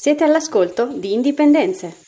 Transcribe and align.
Siete 0.00 0.22
all'ascolto 0.22 0.86
di 0.86 1.12
Indipendenze. 1.12 2.07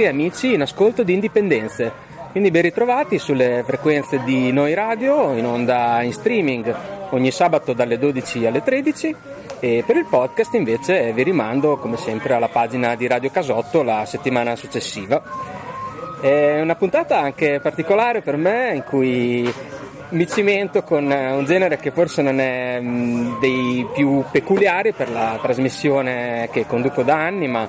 Amiche 0.00 0.04
e 0.04 0.08
amici 0.08 0.52
in 0.54 0.62
ascolto 0.62 1.02
di 1.02 1.12
Indipendenze. 1.12 1.92
Quindi 2.30 2.50
ben 2.50 2.62
ritrovati 2.62 3.18
sulle 3.18 3.62
frequenze 3.66 4.22
di 4.24 4.52
Noi 4.52 4.72
Radio, 4.72 5.32
in 5.32 5.44
onda 5.44 6.00
in 6.02 6.12
streaming 6.12 6.74
ogni 7.10 7.30
sabato 7.30 7.72
dalle 7.72 7.98
12 7.98 8.46
alle 8.46 8.62
13 8.62 9.14
e 9.58 9.82
per 9.84 9.96
il 9.96 10.06
podcast 10.08 10.54
invece 10.54 11.12
vi 11.12 11.22
rimando 11.22 11.76
come 11.76 11.96
sempre 11.96 12.34
alla 12.34 12.48
pagina 12.48 12.94
di 12.94 13.06
Radio 13.06 13.30
Casotto 13.30 13.82
la 13.82 14.04
settimana 14.06 14.56
successiva. 14.56 15.20
È 16.20 16.60
una 16.60 16.76
puntata 16.76 17.18
anche 17.18 17.58
particolare 17.60 18.22
per 18.22 18.36
me 18.36 18.72
in 18.74 18.84
cui 18.84 19.52
mi 20.10 20.26
cimento 20.26 20.82
con 20.82 21.04
un 21.04 21.44
genere 21.44 21.76
che 21.76 21.90
forse 21.90 22.22
non 22.22 22.40
è 22.40 22.80
dei 23.40 23.86
più 23.92 24.24
peculiari 24.30 24.92
per 24.92 25.10
la 25.10 25.38
trasmissione 25.40 26.48
che 26.52 26.66
conduco 26.66 27.02
da 27.02 27.16
anni, 27.16 27.48
ma, 27.48 27.68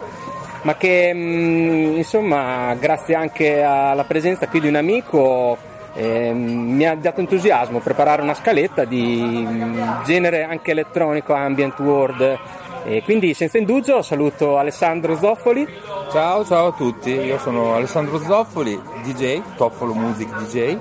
ma 0.61 0.75
che 0.75 1.11
mm, 1.13 1.97
insomma 1.97 2.73
grazie 2.75 3.15
anche 3.15 3.61
alla 3.63 4.03
presenza 4.03 4.47
qui 4.47 4.59
di 4.59 4.67
un 4.67 4.75
amico 4.75 5.57
eh, 5.93 6.31
mi 6.33 6.85
ha 6.85 6.95
dato 6.95 7.19
entusiasmo 7.19 7.79
preparare 7.79 8.21
una 8.21 8.33
scaletta 8.33 8.85
di 8.85 9.45
mm, 9.47 10.03
genere 10.05 10.43
anche 10.43 10.71
elettronico, 10.71 11.33
ambient 11.33 11.77
world. 11.79 12.39
E 12.83 13.03
quindi 13.03 13.35
senza 13.35 13.59
indugio 13.59 14.01
saluto 14.01 14.57
Alessandro 14.57 15.15
Zoffoli. 15.15 15.67
Ciao, 16.11 16.43
ciao 16.43 16.67
a 16.67 16.71
tutti, 16.71 17.11
io 17.11 17.37
sono 17.37 17.75
Alessandro 17.75 18.19
Zoffoli, 18.19 18.79
DJ, 19.03 19.41
Toffolo 19.55 19.93
Music 19.93 20.29
DJ 20.39 20.77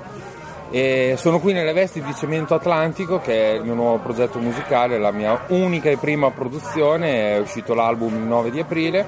e 0.73 1.15
sono 1.17 1.41
qui 1.41 1.51
nelle 1.51 1.73
vesti 1.73 2.01
di 2.01 2.15
Cemento 2.15 2.55
Atlantico 2.55 3.19
che 3.19 3.51
è 3.51 3.53
il 3.55 3.63
mio 3.63 3.73
nuovo 3.73 3.97
progetto 3.97 4.39
musicale, 4.39 4.97
la 4.97 5.11
mia 5.11 5.43
unica 5.49 5.89
e 5.89 5.97
prima 5.97 6.31
produzione, 6.31 7.35
è 7.35 7.39
uscito 7.39 7.73
l'album 7.73 8.15
il 8.15 8.21
9 8.21 8.51
di 8.51 8.59
aprile, 8.61 9.05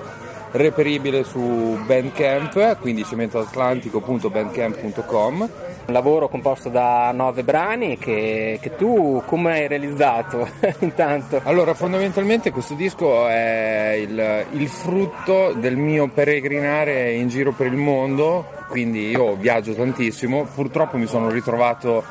reperibile 0.53 1.23
su 1.23 1.77
Bandcamp, 1.85 2.79
quindi 2.79 3.05
cementoatlantico.bandcamp.com 3.05 5.49
un 5.85 5.93
lavoro 5.93 6.29
composto 6.29 6.69
da 6.69 7.11
nove 7.11 7.43
brani 7.43 7.97
che, 7.97 8.57
che 8.61 8.75
tu 8.77 9.21
come 9.25 9.51
hai 9.51 9.67
realizzato 9.67 10.47
intanto? 10.79 11.41
Allora, 11.43 11.73
fondamentalmente 11.73 12.51
questo 12.51 12.73
disco 12.73 13.27
è 13.27 13.97
il, 13.99 14.45
il, 14.51 14.67
frutto 14.69 15.51
del 15.53 15.75
mio 15.75 16.07
peregrinare 16.07 17.11
in 17.13 17.27
giro 17.27 17.51
per 17.51 17.67
il 17.67 17.75
mondo, 17.75 18.47
quindi 18.69 19.09
io 19.09 19.35
viaggio 19.35 19.73
tantissimo, 19.73 20.47
purtroppo 20.53 20.97
mi 20.97 21.05
sono 21.05 21.29
ritrovato 21.29 22.03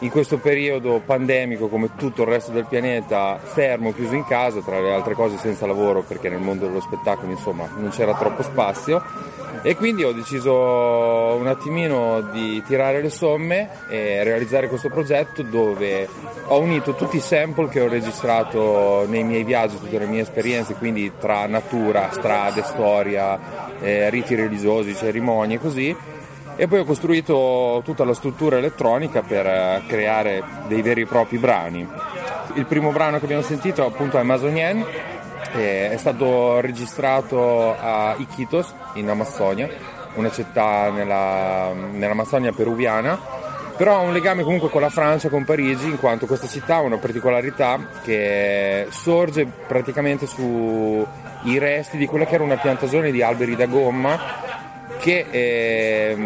in 0.00 0.10
questo 0.10 0.38
periodo 0.38 1.02
pandemico 1.04 1.68
come 1.68 1.90
tutto 1.96 2.22
il 2.22 2.28
resto 2.28 2.52
del 2.52 2.66
pianeta 2.66 3.38
fermo, 3.42 3.92
chiuso 3.92 4.14
in 4.14 4.24
casa, 4.24 4.60
tra 4.60 4.80
le 4.80 4.92
altre 4.92 5.14
cose 5.14 5.36
senza 5.36 5.66
lavoro 5.66 6.02
perché 6.02 6.28
nel 6.28 6.40
mondo 6.40 6.66
dello 6.66 6.80
spettacolo 6.80 7.30
insomma 7.30 7.68
non 7.76 7.90
c'era 7.90 8.14
troppo 8.14 8.42
spazio. 8.42 9.02
E 9.62 9.76
quindi 9.76 10.04
ho 10.04 10.12
deciso 10.12 10.54
un 10.54 11.46
attimino 11.46 12.22
di 12.32 12.62
tirare 12.66 13.02
le 13.02 13.10
somme 13.10 13.68
e 13.90 14.24
realizzare 14.24 14.68
questo 14.68 14.88
progetto 14.88 15.42
dove 15.42 16.08
ho 16.46 16.58
unito 16.58 16.94
tutti 16.94 17.16
i 17.16 17.20
sample 17.20 17.68
che 17.68 17.82
ho 17.82 17.88
registrato 17.88 19.04
nei 19.06 19.22
miei 19.22 19.44
viaggi, 19.44 19.78
tutte 19.78 19.98
le 19.98 20.06
mie 20.06 20.22
esperienze, 20.22 20.76
quindi 20.76 21.12
tra 21.18 21.46
natura, 21.46 22.08
strade, 22.10 22.62
storia, 22.62 23.38
eh, 23.82 24.08
riti 24.08 24.34
religiosi, 24.34 24.94
cerimonie 24.94 25.56
e 25.56 25.60
così 25.60 25.96
e 26.56 26.68
poi 26.68 26.80
ho 26.80 26.84
costruito 26.84 27.80
tutta 27.84 28.04
la 28.04 28.14
struttura 28.14 28.58
elettronica 28.58 29.22
per 29.22 29.46
eh, 29.46 29.82
creare 29.86 30.42
dei 30.66 30.82
veri 30.82 31.02
e 31.02 31.06
propri 31.06 31.38
brani. 31.38 31.86
Il 32.54 32.66
primo 32.66 32.90
brano 32.90 33.18
che 33.18 33.24
abbiamo 33.24 33.42
sentito 33.42 33.84
appunto 33.84 34.16
è 34.16 34.20
Amazonien, 34.20 34.84
è 35.52 35.96
stato 35.96 36.60
registrato 36.60 37.76
a 37.76 38.14
Iquitos 38.18 38.72
in 38.94 39.08
Amazzonia, 39.08 39.68
una 40.14 40.30
città 40.30 40.90
nella, 40.90 41.72
nell'Amazzonia 41.72 42.52
peruviana, 42.52 43.18
però 43.76 43.96
ha 43.96 44.00
un 44.00 44.12
legame 44.12 44.42
comunque 44.42 44.68
con 44.68 44.80
la 44.80 44.90
Francia, 44.90 45.28
con 45.28 45.44
Parigi, 45.44 45.86
in 45.86 45.98
quanto 45.98 46.26
questa 46.26 46.46
città 46.46 46.76
ha 46.76 46.80
una 46.80 46.98
particolarità 46.98 47.78
che 48.02 48.86
sorge 48.90 49.46
praticamente 49.46 50.26
sui 50.26 51.58
resti 51.58 51.96
di 51.96 52.06
quella 52.06 52.26
che 52.26 52.34
era 52.34 52.44
una 52.44 52.58
piantagione 52.58 53.10
di 53.10 53.22
alberi 53.22 53.56
da 53.56 53.66
gomma 53.66 54.18
che 55.00 55.26
eh, 55.30 56.16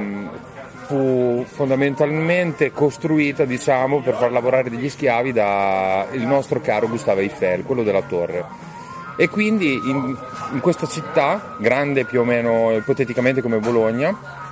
fu 0.87 1.45
fondamentalmente 1.47 2.73
costruita 2.73 3.45
diciamo, 3.45 4.01
per 4.01 4.15
far 4.15 4.33
lavorare 4.33 4.69
degli 4.69 4.89
schiavi 4.89 5.33
dal 5.33 6.09
nostro 6.19 6.61
caro 6.61 6.89
Gustavo 6.89 7.21
Eiffel, 7.21 7.63
quello 7.63 7.83
della 7.83 8.03
torre. 8.03 8.73
E 9.17 9.29
quindi 9.29 9.75
in, 9.75 10.17
in 10.53 10.61
questa 10.61 10.87
città, 10.87 11.57
grande 11.61 12.05
più 12.05 12.21
o 12.21 12.25
meno 12.25 12.73
ipoteticamente 12.73 13.41
come 13.41 13.59
Bologna, 13.59 14.43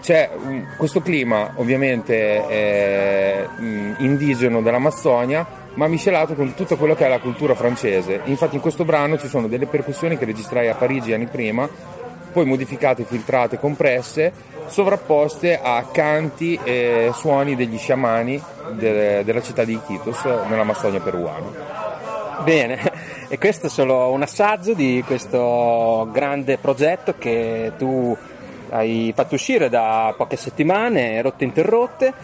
c'è 0.00 0.30
questo 0.76 1.00
clima 1.00 1.52
ovviamente 1.56 2.46
eh, 2.48 3.48
indigeno 3.98 4.62
dell'Amazzonia 4.62 5.46
ma 5.74 5.86
miscelato 5.86 6.34
con 6.34 6.54
tutto 6.54 6.76
quello 6.76 6.94
che 6.94 7.06
è 7.06 7.08
la 7.08 7.20
cultura 7.20 7.54
francese. 7.54 8.20
Infatti 8.24 8.56
in 8.56 8.60
questo 8.60 8.84
brano 8.84 9.16
ci 9.16 9.28
sono 9.28 9.46
delle 9.48 9.66
percussioni 9.66 10.18
che 10.18 10.24
registrai 10.24 10.68
a 10.68 10.74
Parigi 10.74 11.12
anni 11.12 11.26
prima 11.26 11.68
poi 12.38 12.46
modificate, 12.46 13.02
filtrate, 13.02 13.58
compresse, 13.58 14.32
sovrapposte 14.66 15.58
a 15.60 15.84
canti 15.90 16.56
e 16.62 17.10
suoni 17.12 17.56
degli 17.56 17.76
sciamani 17.76 18.40
de- 18.74 19.24
della 19.24 19.42
città 19.42 19.64
di 19.64 19.72
Iquitos 19.72 20.22
nell'Amazzonia 20.46 21.00
peruana. 21.00 21.46
Bene, 22.44 22.78
e 23.26 23.38
questo 23.38 23.66
è 23.66 23.68
solo 23.68 24.12
un 24.12 24.22
assaggio 24.22 24.72
di 24.72 25.02
questo 25.04 26.08
grande 26.12 26.58
progetto 26.58 27.16
che 27.18 27.72
tu 27.76 28.16
hai 28.70 29.12
fatto 29.16 29.34
uscire 29.34 29.68
da 29.68 30.14
poche 30.16 30.36
settimane, 30.36 31.20
rotte 31.20 31.42
interrotte, 31.42 32.14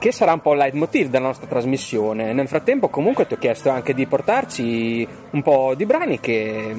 che 0.00 0.10
sarà 0.10 0.32
un 0.32 0.40
po' 0.40 0.52
il 0.52 0.58
leitmotiv 0.58 1.08
della 1.10 1.26
nostra 1.26 1.46
trasmissione. 1.46 2.32
Nel 2.32 2.48
frattempo 2.48 2.88
comunque 2.88 3.28
ti 3.28 3.34
ho 3.34 3.38
chiesto 3.38 3.70
anche 3.70 3.94
di 3.94 4.06
portarci 4.06 5.06
un 5.30 5.42
po' 5.42 5.74
di 5.76 5.86
brani 5.86 6.18
che 6.18 6.74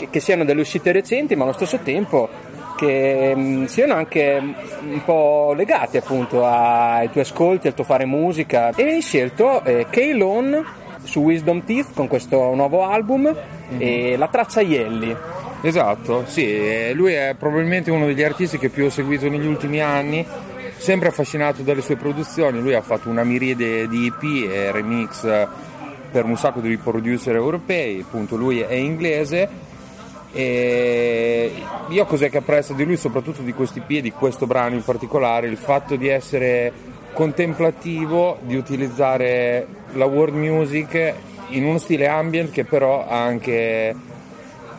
che, 0.00 0.08
che 0.08 0.20
siano 0.20 0.44
delle 0.44 0.62
uscite 0.62 0.92
recenti, 0.92 1.36
ma 1.36 1.44
allo 1.44 1.52
stesso 1.52 1.78
tempo 1.82 2.28
che 2.76 3.34
mh, 3.34 3.40
mm, 3.40 3.64
siano 3.64 3.94
anche 3.94 4.40
un 4.40 5.04
po' 5.04 5.52
legati 5.54 5.98
appunto 5.98 6.46
ai 6.46 7.10
tuoi 7.10 7.24
ascolti, 7.24 7.66
al 7.66 7.74
tuo 7.74 7.84
fare 7.84 8.06
musica. 8.06 8.70
E 8.74 8.84
hai 8.84 9.02
scelto 9.02 9.62
eh, 9.62 9.86
K-Lone 9.90 10.78
su 11.02 11.20
Wisdom 11.20 11.64
Teeth 11.64 11.94
con 11.94 12.08
questo 12.08 12.54
nuovo 12.54 12.84
album 12.84 13.22
mm-hmm. 13.22 13.80
e 13.80 14.16
la 14.16 14.28
traccia 14.28 14.62
Yelly. 14.62 15.14
Esatto, 15.62 16.24
sì, 16.24 16.90
lui 16.94 17.12
è 17.12 17.34
probabilmente 17.38 17.90
uno 17.90 18.06
degli 18.06 18.22
artisti 18.22 18.56
che 18.56 18.70
più 18.70 18.86
ho 18.86 18.90
seguito 18.90 19.28
negli 19.28 19.46
ultimi 19.46 19.82
anni, 19.82 20.24
sempre 20.80 21.08
affascinato 21.08 21.60
dalle 21.60 21.82
sue 21.82 21.96
produzioni, 21.96 22.58
lui 22.58 22.72
ha 22.72 22.80
fatto 22.80 23.10
una 23.10 23.22
miriade 23.22 23.86
di 23.86 24.06
EP 24.06 24.50
e 24.50 24.72
remix 24.72 25.48
per 26.10 26.24
un 26.24 26.36
sacco 26.38 26.60
di 26.60 26.74
producer 26.78 27.34
europei, 27.34 28.00
appunto 28.00 28.34
lui 28.34 28.60
è 28.60 28.72
inglese 28.72 29.48
e 30.32 31.52
io 31.88 32.04
cos'è 32.06 32.30
che 32.30 32.38
apprezzo 32.38 32.72
di 32.72 32.84
lui, 32.84 32.96
soprattutto 32.96 33.42
di 33.42 33.52
questi 33.52 33.80
piedi, 33.80 34.08
di 34.08 34.16
questo 34.16 34.46
brano 34.46 34.74
in 34.74 34.82
particolare, 34.82 35.48
il 35.48 35.58
fatto 35.58 35.96
di 35.96 36.08
essere 36.08 36.72
contemplativo, 37.12 38.38
di 38.40 38.56
utilizzare 38.56 39.66
la 39.92 40.06
world 40.06 40.34
music 40.34 41.14
in 41.48 41.64
uno 41.64 41.76
stile 41.76 42.06
ambient 42.06 42.50
che 42.50 42.64
però 42.64 43.06
anche 43.06 43.94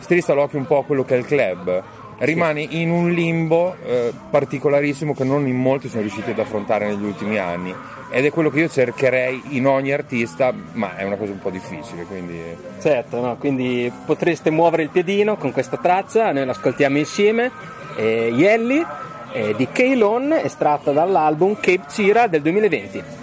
strizza 0.00 0.32
l'occhio 0.32 0.58
un 0.58 0.66
po' 0.66 0.78
a 0.78 0.84
quello 0.84 1.04
che 1.04 1.14
è 1.14 1.18
il 1.18 1.26
club. 1.26 1.82
Rimane 2.24 2.60
in 2.60 2.90
un 2.90 3.10
limbo 3.10 3.74
eh, 3.84 4.12
particolarissimo 4.30 5.12
che 5.12 5.24
non 5.24 5.46
in 5.48 5.56
molti 5.56 5.88
sono 5.88 6.02
riusciti 6.02 6.30
ad 6.30 6.38
affrontare 6.38 6.86
negli 6.86 7.02
ultimi 7.02 7.36
anni 7.36 7.74
ed 8.10 8.24
è 8.24 8.30
quello 8.30 8.48
che 8.48 8.60
io 8.60 8.68
cercherei 8.68 9.42
in 9.48 9.66
ogni 9.66 9.90
artista, 9.90 10.52
ma 10.72 10.96
è 10.96 11.02
una 11.02 11.16
cosa 11.16 11.32
un 11.32 11.40
po' 11.40 11.50
difficile. 11.50 12.04
Quindi... 12.04 12.38
Certo, 12.80 13.20
no? 13.20 13.36
quindi 13.38 13.90
potreste 14.04 14.50
muovere 14.50 14.84
il 14.84 14.90
piedino 14.90 15.36
con 15.36 15.50
questa 15.50 15.78
traccia, 15.78 16.30
noi 16.30 16.44
l'ascoltiamo 16.44 16.98
insieme. 16.98 17.50
Eh, 17.96 18.30
Yelly 18.32 18.84
eh, 19.32 19.54
di 19.56 19.66
Keylon, 19.72 20.32
estratta 20.32 20.92
dall'album 20.92 21.54
Cape 21.54 21.84
Cira 21.88 22.26
del 22.26 22.42
2020. 22.42 23.21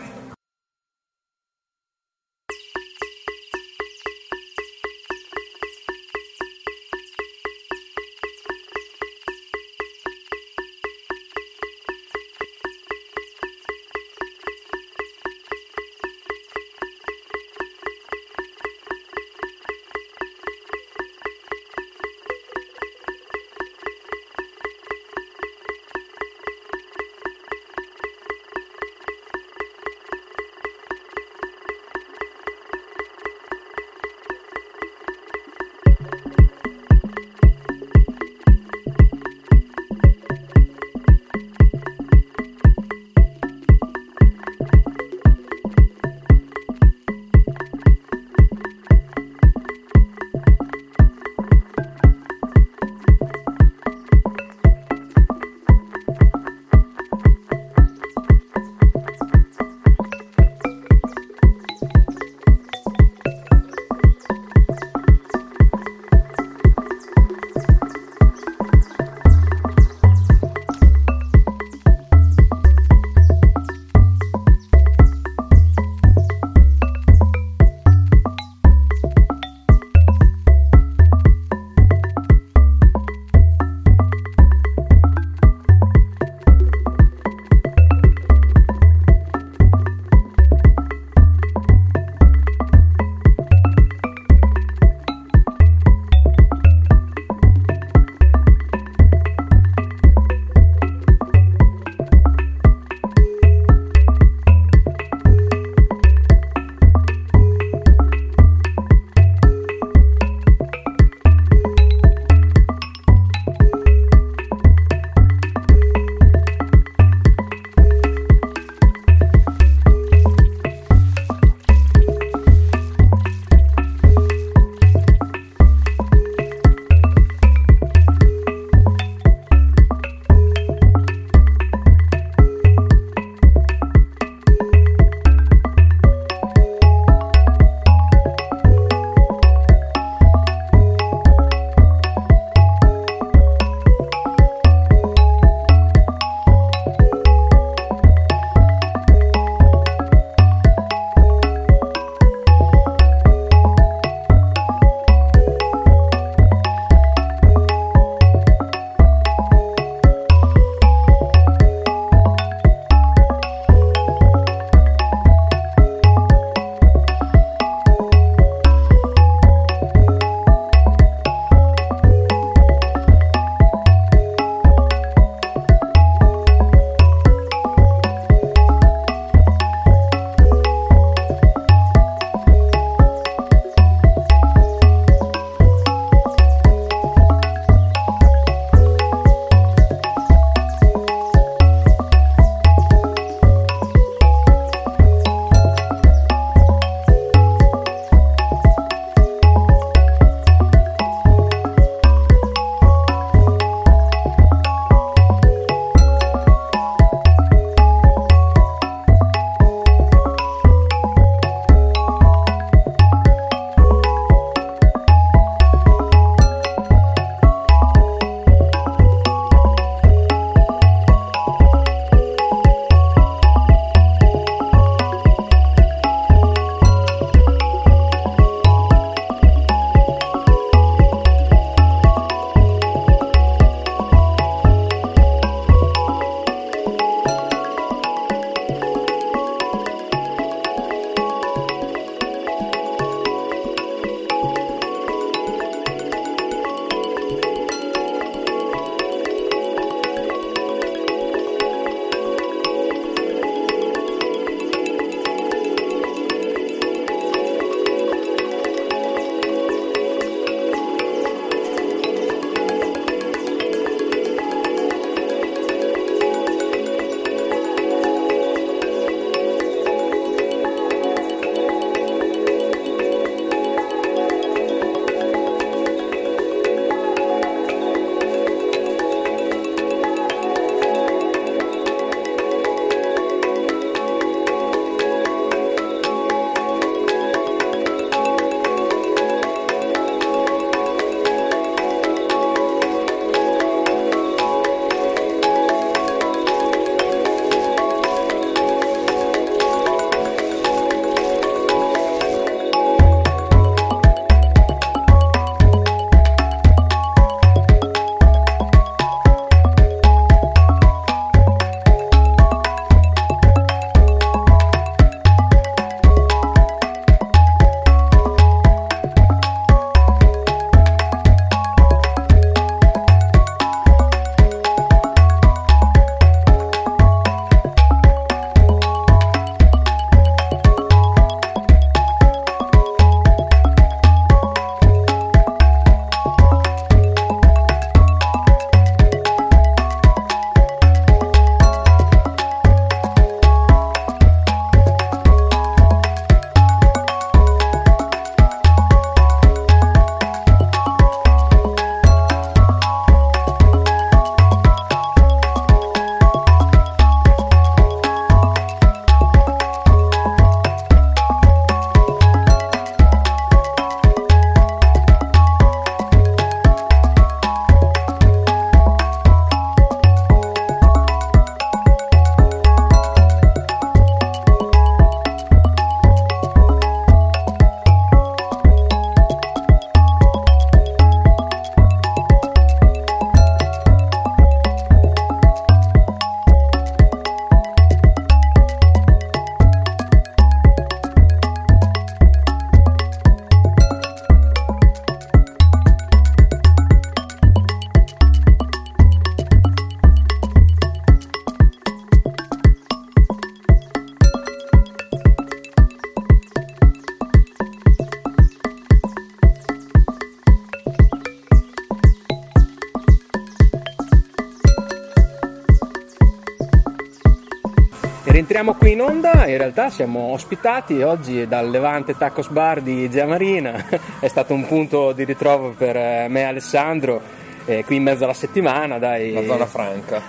Rientriamo 418.60 418.74
qui 418.74 418.92
in 418.92 419.01
onda, 419.01 419.48
in 419.48 419.58
realtà 419.58 419.89
siamo 419.89 420.32
ospitati 420.34 421.02
oggi 421.02 421.48
dal 421.48 421.69
Levante 421.69 422.17
Tacos 422.17 422.50
Bar 422.50 422.82
di 422.82 423.10
Gia 423.10 423.26
Marina, 423.26 423.86
è 424.19 424.28
stato 424.28 424.54
un 424.54 424.67
punto 424.67 425.13
di 425.13 425.24
ritrovo 425.24 425.69
per 425.78 425.95
eh, 425.95 426.28
me 426.30 426.41
e 426.41 426.43
Alessandro, 426.43 427.22
eh, 427.63 427.86
qui 427.86 427.95
in 427.95 428.04
mezzo 428.04 428.26
alla 428.26 428.34
settimana, 428.34 428.98
dai. 428.98 429.32
La 429.32 429.43
zona 429.43 429.65
franca. 429.65 430.22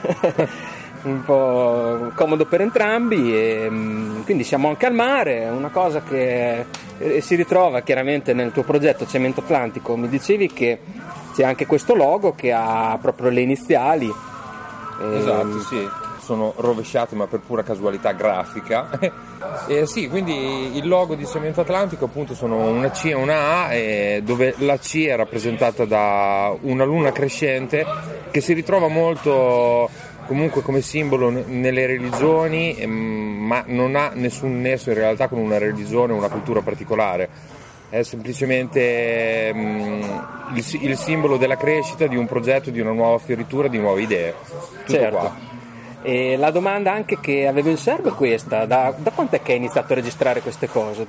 un 1.02 1.24
po' 1.24 2.12
comodo 2.14 2.44
per 2.44 2.60
entrambi 2.60 3.34
e 3.34 3.66
mm, 3.68 4.22
quindi 4.22 4.44
siamo 4.44 4.68
anche 4.68 4.86
al 4.86 4.94
mare, 4.94 5.48
una 5.48 5.70
cosa 5.70 6.02
che 6.02 6.66
eh, 6.98 7.20
si 7.22 7.34
ritrova 7.34 7.80
chiaramente 7.80 8.32
nel 8.32 8.52
tuo 8.52 8.62
progetto 8.62 9.06
Cemento 9.06 9.40
Atlantico, 9.40 9.96
mi 9.96 10.08
dicevi 10.08 10.52
che 10.52 10.78
c'è 11.34 11.42
anche 11.42 11.66
questo 11.66 11.96
logo 11.96 12.34
che 12.34 12.52
ha 12.52 12.96
proprio 13.00 13.30
le 13.30 13.40
iniziali. 13.40 14.12
Esatto, 15.16 15.60
sì, 15.60 15.88
sono 16.20 16.52
rovesciati 16.56 17.14
ma 17.14 17.26
per 17.26 17.40
pura 17.40 17.62
casualità 17.62 18.12
grafica. 18.12 18.90
e 19.66 19.86
sì, 19.86 20.08
quindi 20.08 20.76
il 20.76 20.86
logo 20.86 21.14
di 21.14 21.26
Cemento 21.26 21.60
Atlantico 21.60 22.04
appunto 22.04 22.34
sono 22.34 22.68
una 22.68 22.90
C 22.90 23.06
e 23.06 23.14
una 23.14 23.66
A 23.66 24.20
dove 24.20 24.54
la 24.58 24.78
C 24.78 25.06
è 25.06 25.16
rappresentata 25.16 25.84
da 25.84 26.54
una 26.62 26.84
luna 26.84 27.12
crescente 27.12 27.84
che 28.30 28.40
si 28.40 28.52
ritrova 28.52 28.88
molto 28.88 29.88
comunque 30.30 30.62
come 30.62 30.80
simbolo 30.80 31.28
nelle 31.28 31.86
religioni, 31.86 32.76
ehm, 32.76 32.90
ma 32.90 33.64
non 33.66 33.96
ha 33.96 34.12
nessun 34.14 34.60
nesso 34.60 34.90
in 34.90 34.94
realtà 34.94 35.26
con 35.26 35.40
una 35.40 35.58
religione 35.58 36.12
o 36.12 36.16
una 36.16 36.28
cultura 36.28 36.60
particolare. 36.60 37.28
È 37.88 38.02
semplicemente 38.02 39.50
um, 39.52 40.52
il, 40.54 40.64
il, 40.82 40.96
simbolo 40.96 41.36
della 41.36 41.56
crescita 41.56 42.06
di 42.06 42.14
un 42.14 42.26
progetto, 42.26 42.70
di 42.70 42.78
una 42.78 42.92
nuova 42.92 43.18
fioritura, 43.18 43.66
di 43.66 43.78
nuove 43.78 44.02
idee. 44.02 44.34
Tutto 44.84 44.92
certo. 44.92 45.18
qua. 45.18 45.49
E 46.02 46.36
la 46.36 46.50
domanda 46.50 46.92
anche 46.92 47.18
che 47.20 47.46
avevo 47.46 47.68
in 47.68 47.76
serbo 47.76 48.08
è 48.08 48.12
questa, 48.12 48.64
da, 48.64 48.94
da 48.96 49.10
quanto 49.10 49.36
è 49.36 49.42
che 49.42 49.52
hai 49.52 49.58
iniziato 49.58 49.92
a 49.92 49.96
registrare 49.96 50.40
queste 50.40 50.66
cose? 50.66 51.06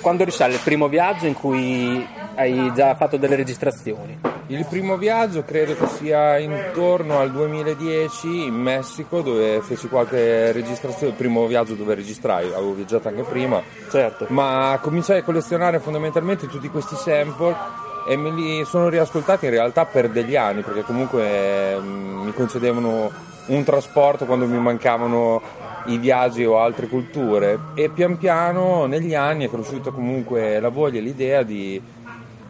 Quando 0.00 0.24
risale 0.24 0.54
il 0.54 0.60
primo 0.62 0.88
viaggio 0.88 1.26
in 1.26 1.34
cui 1.34 2.06
hai 2.34 2.70
già 2.74 2.94
fatto 2.94 3.16
delle 3.16 3.34
registrazioni? 3.34 4.18
Il 4.48 4.64
primo 4.68 4.96
viaggio 4.96 5.42
credo 5.42 5.74
che 5.74 5.86
sia 5.86 6.38
intorno 6.38 7.18
al 7.18 7.32
2010 7.32 8.44
in 8.44 8.54
Messico 8.54 9.20
dove 9.22 9.60
feci 9.62 9.88
qualche 9.88 10.52
registrazione, 10.52 11.12
il 11.12 11.18
primo 11.18 11.46
viaggio 11.46 11.74
dove 11.74 11.94
registrai, 11.94 12.52
avevo 12.52 12.74
viaggiato 12.74 13.08
anche 13.08 13.22
prima, 13.22 13.60
certo. 13.90 14.26
ma 14.28 14.78
cominciai 14.80 15.18
a 15.18 15.22
collezionare 15.24 15.80
fondamentalmente 15.80 16.46
tutti 16.46 16.68
questi 16.68 16.94
sample 16.94 17.84
e 18.06 18.16
me 18.16 18.30
li 18.30 18.64
sono 18.64 18.88
riascoltati 18.88 19.46
in 19.46 19.50
realtà 19.50 19.84
per 19.84 20.08
degli 20.08 20.36
anni 20.36 20.62
perché 20.62 20.82
comunque 20.82 21.76
mm, 21.78 22.24
mi 22.24 22.32
concedevano 22.32 23.10
un 23.46 23.64
trasporto 23.64 24.24
quando 24.24 24.46
mi 24.46 24.58
mancavano 24.58 25.42
i 25.86 25.98
viaggi 25.98 26.44
o 26.44 26.58
altre 26.58 26.88
culture. 26.88 27.58
E 27.74 27.90
pian 27.90 28.16
piano 28.16 28.86
negli 28.86 29.14
anni 29.14 29.46
è 29.46 29.50
cresciuta 29.50 29.90
comunque 29.90 30.58
la 30.60 30.68
voglia 30.68 30.98
e 30.98 31.02
l'idea 31.02 31.42
di 31.42 31.80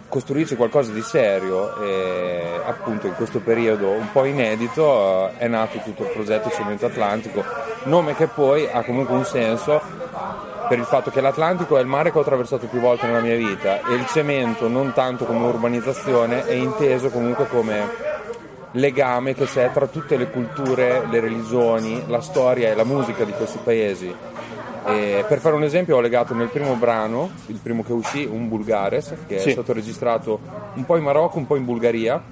costruirci 0.09 0.57
qualcosa 0.57 0.93
di 0.93 1.03
serio. 1.03 1.77
E 1.83 2.61
appunto 2.67 3.07
in 3.07 3.15
questo 3.15 3.41
periodo 3.41 3.89
un 3.89 4.11
po' 4.13 4.25
inedito 4.25 5.29
eh, 5.29 5.39
è 5.39 5.49
nato 5.49 5.79
tutto 5.79 6.03
il 6.03 6.11
progetto 6.11 6.51
Cemento 6.51 6.87
Atlantico, 6.87 7.45
nome 7.85 8.15
che 8.15 8.27
poi 8.27 8.69
ha 8.71 8.83
comunque 8.83 9.15
un 9.15 9.25
senso 9.25 9.81
per 10.69 10.79
il 10.79 10.85
fatto 10.85 11.11
che 11.11 11.21
l'Atlantico 11.21 11.77
è 11.77 11.81
il 11.81 11.87
mare 11.87 12.11
che 12.11 12.19
ho 12.19 12.23
attraversato 12.23 12.67
più 12.67 12.81
volte 12.81 13.07
nella 13.07 13.21
mia 13.21 13.37
vita 13.37 13.87
e 13.87 13.95
il 13.95 14.07
cemento 14.07 14.69
non 14.69 14.93
tanto 14.93 15.25
come 15.25 15.47
urbanizzazione 15.47 16.45
è 16.45 16.53
inteso 16.53 17.09
comunque 17.11 17.47
come 17.47 18.15
legame 18.73 19.35
che 19.35 19.47
c'è 19.47 19.71
tra 19.73 19.87
tutte 19.87 20.17
le 20.17 20.31
culture, 20.31 21.07
le 21.09 21.21
religioni, 21.21 22.03
la 22.09 22.21
storia 22.21 22.71
e 22.71 22.75
la 22.75 22.85
musica 22.85 23.25
di 23.25 23.33
questi 23.33 23.59
paesi. 23.63 24.15
E 24.89 25.25
per 25.27 25.41
fare 25.41 25.57
un 25.57 25.65
esempio 25.65 25.97
ho 25.97 26.01
legato 26.01 26.35
nel 26.35 26.49
primo 26.49 26.75
brano, 26.75 27.31
il 27.47 27.59
primo 27.61 27.83
che 27.83 27.93
uscì, 27.93 28.25
un 28.25 28.49
Bulgares, 28.49 29.15
che 29.27 29.39
sì. 29.39 29.49
è 29.49 29.53
stato 29.53 29.73
registrato 29.73 30.39
un 30.75 30.85
po' 30.85 30.97
in 30.97 31.03
Marocco, 31.03 31.39
un 31.39 31.47
po' 31.47 31.57
in 31.57 31.65
Bulgaria, 31.65 32.23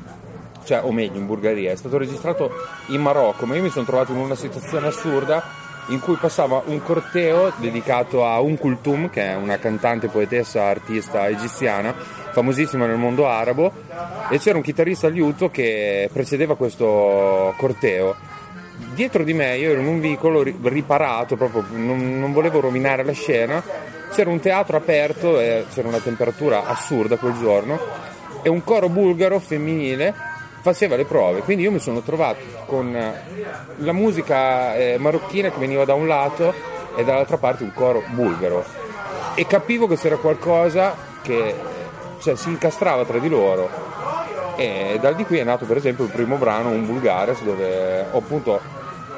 cioè 0.64 0.82
o 0.84 0.92
meglio 0.92 1.18
in 1.18 1.26
Bulgaria, 1.26 1.72
è 1.72 1.76
stato 1.76 1.98
registrato 1.98 2.50
in 2.88 3.00
Marocco, 3.00 3.46
ma 3.46 3.56
io 3.56 3.62
mi 3.62 3.70
sono 3.70 3.84
trovato 3.84 4.12
in 4.12 4.18
una 4.18 4.36
situazione 4.36 4.86
assurda 4.86 5.42
in 5.88 6.00
cui 6.00 6.16
passava 6.16 6.62
un 6.66 6.82
corteo 6.82 7.52
dedicato 7.56 8.26
a 8.26 8.40
Un 8.40 8.56
Kultum, 8.56 9.10
che 9.10 9.22
è 9.22 9.34
una 9.34 9.58
cantante, 9.58 10.08
poetessa, 10.08 10.64
artista 10.64 11.28
egiziana, 11.28 11.94
famosissima 12.32 12.86
nel 12.86 12.96
mondo 12.96 13.28
arabo, 13.28 13.72
e 14.30 14.38
c'era 14.38 14.56
un 14.56 14.62
chitarrista 14.62 15.08
liuto 15.08 15.50
che 15.50 16.08
precedeva 16.12 16.56
questo 16.56 17.54
corteo. 17.56 18.14
Dietro 18.94 19.22
di 19.22 19.34
me 19.34 19.56
io 19.56 19.70
ero 19.70 19.80
in 19.80 19.86
un 19.86 20.00
vicolo 20.00 20.42
riparato, 20.42 21.36
proprio 21.36 21.64
non, 21.70 22.18
non 22.18 22.32
volevo 22.32 22.60
rovinare 22.60 23.04
la 23.04 23.12
scena, 23.12 23.62
c'era 24.12 24.30
un 24.30 24.40
teatro 24.40 24.76
aperto, 24.76 25.38
e 25.40 25.66
c'era 25.72 25.88
una 25.88 26.00
temperatura 26.00 26.66
assurda 26.66 27.16
quel 27.16 27.36
giorno 27.38 27.78
e 28.42 28.48
un 28.48 28.62
coro 28.64 28.88
bulgaro 28.88 29.38
femminile 29.38 30.32
faceva 30.64 30.96
le 30.96 31.04
prove, 31.04 31.40
quindi 31.40 31.62
io 31.62 31.70
mi 31.70 31.78
sono 31.78 32.00
trovato 32.00 32.40
con 32.64 32.90
la 33.76 33.92
musica 33.92 34.74
eh, 34.74 34.96
marocchina 34.96 35.50
che 35.50 35.58
veniva 35.58 35.84
da 35.84 35.92
un 35.92 36.06
lato 36.06 36.54
e 36.96 37.04
dall'altra 37.04 37.36
parte 37.36 37.64
un 37.64 37.72
coro 37.74 38.02
bulgaro. 38.08 38.64
E 39.34 39.46
capivo 39.46 39.86
che 39.86 39.98
c'era 39.98 40.16
qualcosa 40.16 40.96
che 41.20 41.54
cioè, 42.18 42.34
si 42.34 42.48
incastrava 42.48 43.04
tra 43.04 43.18
di 43.18 43.28
loro. 43.28 43.68
E 44.56 44.96
da 45.02 45.12
di 45.12 45.26
qui 45.26 45.36
è 45.36 45.44
nato 45.44 45.66
per 45.66 45.76
esempio 45.76 46.04
il 46.04 46.10
primo 46.10 46.36
brano, 46.36 46.70
un 46.70 46.86
Bulgares, 46.86 47.42
dove 47.42 48.06
ho 48.10 48.16
appunto 48.16 48.58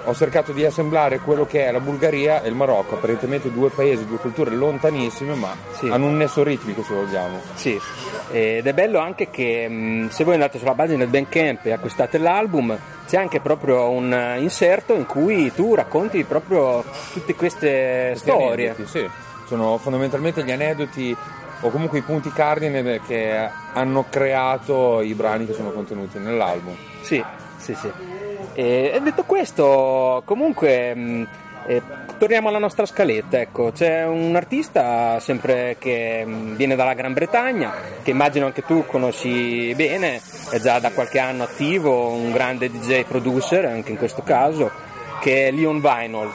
ho 0.06 0.14
cercato 0.14 0.52
di 0.52 0.64
assemblare 0.64 1.18
quello 1.18 1.46
che 1.46 1.66
è 1.66 1.72
la 1.72 1.80
Bulgaria 1.80 2.40
e 2.42 2.48
il 2.48 2.54
Marocco, 2.54 2.94
apparentemente 2.94 3.52
due 3.52 3.70
paesi, 3.70 4.06
due 4.06 4.18
culture 4.18 4.50
lontanissime, 4.50 5.34
ma 5.34 5.54
sì. 5.72 5.88
hanno 5.88 6.06
un 6.06 6.16
nesso 6.16 6.44
ritmico 6.44 6.82
se 6.84 6.94
vogliamo. 6.94 7.40
Sì, 7.54 7.78
ed 8.30 8.66
è 8.66 8.72
bello 8.72 8.98
anche 8.98 9.30
che 9.30 10.06
se 10.08 10.24
voi 10.24 10.34
andate 10.34 10.58
sulla 10.58 10.74
pagina 10.74 10.98
del 10.98 11.08
Bandcamp 11.08 11.66
e 11.66 11.72
acquistate 11.72 12.18
l'album, 12.18 12.78
c'è 13.06 13.16
anche 13.16 13.40
proprio 13.40 13.90
un 13.90 14.36
inserto 14.38 14.94
in 14.94 15.06
cui 15.06 15.52
tu 15.52 15.74
racconti 15.74 16.22
proprio 16.24 16.84
tutte 17.12 17.34
queste 17.34 18.10
Questi 18.10 18.28
storie. 18.30 18.68
Aneddoti, 18.70 18.86
sì. 18.88 19.08
Sono 19.46 19.76
fondamentalmente 19.78 20.44
gli 20.44 20.50
aneddoti 20.50 21.16
o 21.60 21.70
comunque 21.70 21.98
i 21.98 22.02
punti 22.02 22.30
cardine 22.32 23.00
che 23.06 23.48
hanno 23.72 24.04
creato 24.08 25.00
i 25.00 25.14
brani 25.14 25.46
che 25.46 25.52
sono 25.52 25.70
contenuti 25.70 26.18
nell'album. 26.18 26.74
Sì, 27.00 27.22
sì, 27.56 27.74
sì. 27.74 28.15
E 28.58 28.98
detto 29.02 29.24
questo, 29.24 30.22
comunque, 30.24 30.94
mm, 30.94 31.22
eh, 31.66 31.82
torniamo 32.16 32.48
alla 32.48 32.58
nostra 32.58 32.86
scaletta. 32.86 33.38
Ecco. 33.38 33.70
C'è 33.70 34.06
un 34.06 34.34
artista 34.34 35.20
sempre 35.20 35.76
che 35.78 36.22
mm, 36.24 36.54
viene 36.54 36.74
dalla 36.74 36.94
Gran 36.94 37.12
Bretagna, 37.12 37.74
che 38.02 38.12
immagino 38.12 38.46
anche 38.46 38.64
tu 38.64 38.86
conosci 38.86 39.74
bene, 39.74 40.22
è 40.48 40.58
già 40.58 40.78
da 40.78 40.90
qualche 40.90 41.18
anno 41.18 41.42
attivo, 41.42 42.08
un 42.08 42.32
grande 42.32 42.70
DJ 42.70 43.04
producer 43.04 43.66
anche 43.66 43.90
in 43.90 43.98
questo 43.98 44.22
caso, 44.22 44.70
che 45.20 45.48
è 45.48 45.50
Leon 45.50 45.82
Vinyl. 45.82 46.30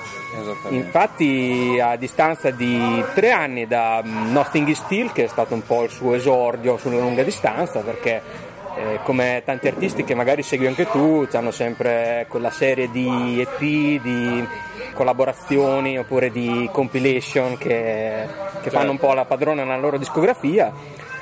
Infatti 0.69 1.77
a 1.81 1.95
distanza 1.95 2.51
di 2.51 3.03
tre 3.15 3.31
anni 3.31 3.65
da 3.65 4.03
mm, 4.05 4.31
Nothing 4.31 4.67
is 4.67 4.77
Still, 4.77 5.11
che 5.11 5.23
è 5.23 5.27
stato 5.27 5.55
un 5.55 5.63
po' 5.65 5.85
il 5.85 5.89
suo 5.89 6.13
esordio 6.13 6.77
sulla 6.77 6.99
lunga 6.99 7.23
distanza, 7.23 7.79
perché 7.79 8.49
eh, 8.75 8.99
come 9.03 9.41
tanti 9.45 9.67
artisti 9.67 10.03
che 10.03 10.15
magari 10.15 10.43
segui 10.43 10.67
anche 10.67 10.89
tu, 10.89 11.27
hanno 11.33 11.51
sempre 11.51 12.25
quella 12.29 12.51
serie 12.51 12.89
di 12.89 13.39
EP, 13.41 13.59
di 14.01 14.47
collaborazioni 14.93 15.97
oppure 15.97 16.31
di 16.31 16.69
compilation 16.71 17.57
che, 17.57 18.25
che 18.61 18.69
fanno 18.69 18.91
un 18.91 18.97
po' 18.97 19.13
la 19.13 19.25
padrona 19.25 19.63
nella 19.63 19.77
loro 19.77 19.97
discografia. 19.97 20.71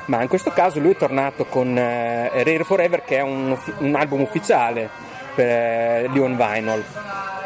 Ma 0.05 0.21
in 0.21 0.27
questo 0.27 0.51
caso 0.51 0.79
lui 0.79 0.91
è 0.91 0.95
tornato 0.95 1.45
con 1.45 1.77
eh, 1.77 2.29
Rare 2.31 2.63
Forever 2.63 3.03
che 3.03 3.17
è 3.17 3.21
un, 3.21 3.55
un 3.77 3.95
album 3.95 4.21
ufficiale 4.21 4.89
per 5.35 5.45
eh, 5.45 6.09
Leon 6.12 6.35
Vinyl. 6.35 6.83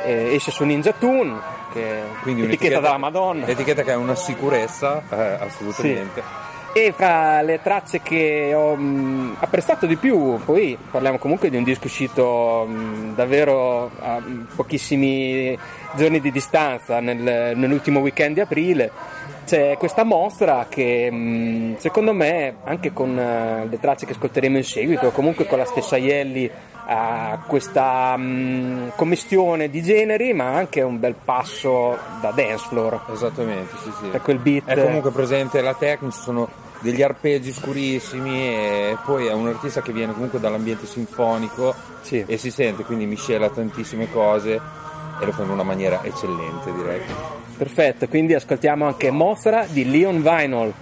Eh, 0.05 0.33
esce 0.35 0.51
su 0.51 0.63
Ninja 0.63 0.93
Tune, 0.93 1.39
che 1.71 1.99
è 1.99 2.03
un'etichetta 2.23 2.79
della 2.79 2.97
Madonna. 2.97 3.45
L'etichetta 3.45 3.83
che 3.83 3.91
è 3.91 3.95
una 3.95 4.15
sicurezza, 4.15 5.01
eh, 5.09 5.45
assolutamente. 5.45 6.21
Sì 6.21 6.51
e 6.73 6.91
fra 6.91 7.43
le 7.43 7.62
tracce 7.62 8.01
che 8.01 8.51
ho 8.55 8.75
mh, 8.75 9.38
apprezzato 9.39 9.86
di 9.86 9.95
più, 9.95 10.39
poi 10.43 10.75
parliamo 10.89 11.19
comunque 11.19 11.51
di 11.51 11.55
un 11.57 11.63
disco 11.63 11.86
uscito 11.86 12.65
mh, 12.67 13.13
davvero 13.13 13.91
a 13.99 14.19
pochissimi 14.55 15.57
giorni 15.95 16.19
di 16.19 16.31
distanza 16.31 16.99
nel, 16.99 17.55
nell'ultimo 17.55 17.99
weekend 17.99 18.33
di 18.33 18.39
aprile, 18.39 18.91
c'è 19.45 19.77
questa 19.77 20.03
mostra 20.03 20.67
che 20.69 21.10
mh, 21.10 21.77
secondo 21.77 22.13
me 22.13 22.56
anche 22.63 22.93
con 22.93 23.10
uh, 23.10 23.67
le 23.67 23.79
tracce 23.79 24.06
che 24.06 24.13
ascolteremo 24.13 24.58
in 24.58 24.63
seguito, 24.63 25.12
comunque 25.12 25.45
con 25.45 25.58
la 25.58 25.65
stessa 25.65 25.97
Ielli 25.97 26.49
ha 26.86 27.43
questa 27.47 28.15
mh, 28.17 28.93
commistione 28.95 29.69
di 29.69 29.82
generi 29.82 30.34
ma 30.34 30.53
anche 30.53 30.82
un 30.82 30.99
bel 30.99 31.15
passo 31.15 31.97
da 32.19 32.32
dance 32.32 32.65
floor 32.67 33.06
esattamente 33.13 33.73
sì, 33.82 33.91
sì. 34.01 34.08
per 34.08 34.21
quel 34.21 34.38
beat 34.39 34.65
è 34.65 34.84
comunque 34.84 35.12
presente 35.12 35.62
la 35.62 35.73
tecnica 35.75 36.13
sono 36.13 36.49
degli 36.82 37.01
arpeggi 37.01 37.53
scurissimi 37.53 38.49
e 38.49 38.97
poi 39.06 39.27
è 39.27 39.32
un 39.32 39.47
artista 39.47 39.82
che 39.82 39.93
viene 39.93 40.12
comunque 40.12 40.41
dall'ambiente 40.41 40.86
sinfonico 40.86 41.73
sì. 42.01 42.21
e 42.27 42.38
si 42.38 42.51
sente 42.51 42.84
quindi 42.84 43.06
miscela 43.06 43.49
tantissime 43.49 44.12
cose 44.12 44.60
e 45.19 45.25
lo 45.25 45.32
fanno 45.32 45.47
in 45.47 45.53
una 45.53 45.63
maniera 45.63 46.03
eccellente 46.03 46.73
direi. 46.73 47.01
Perfetto, 47.57 48.07
quindi 48.07 48.33
ascoltiamo 48.33 48.85
anche 48.85 49.11
Mothra 49.11 49.65
di 49.69 49.89
Leon 49.89 50.21
Vinyl. 50.21 50.73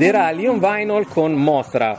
Ed 0.00 0.06
era 0.06 0.30
Leon 0.30 0.58
Vinyl 0.58 1.06
con 1.06 1.32
Mothra. 1.34 1.94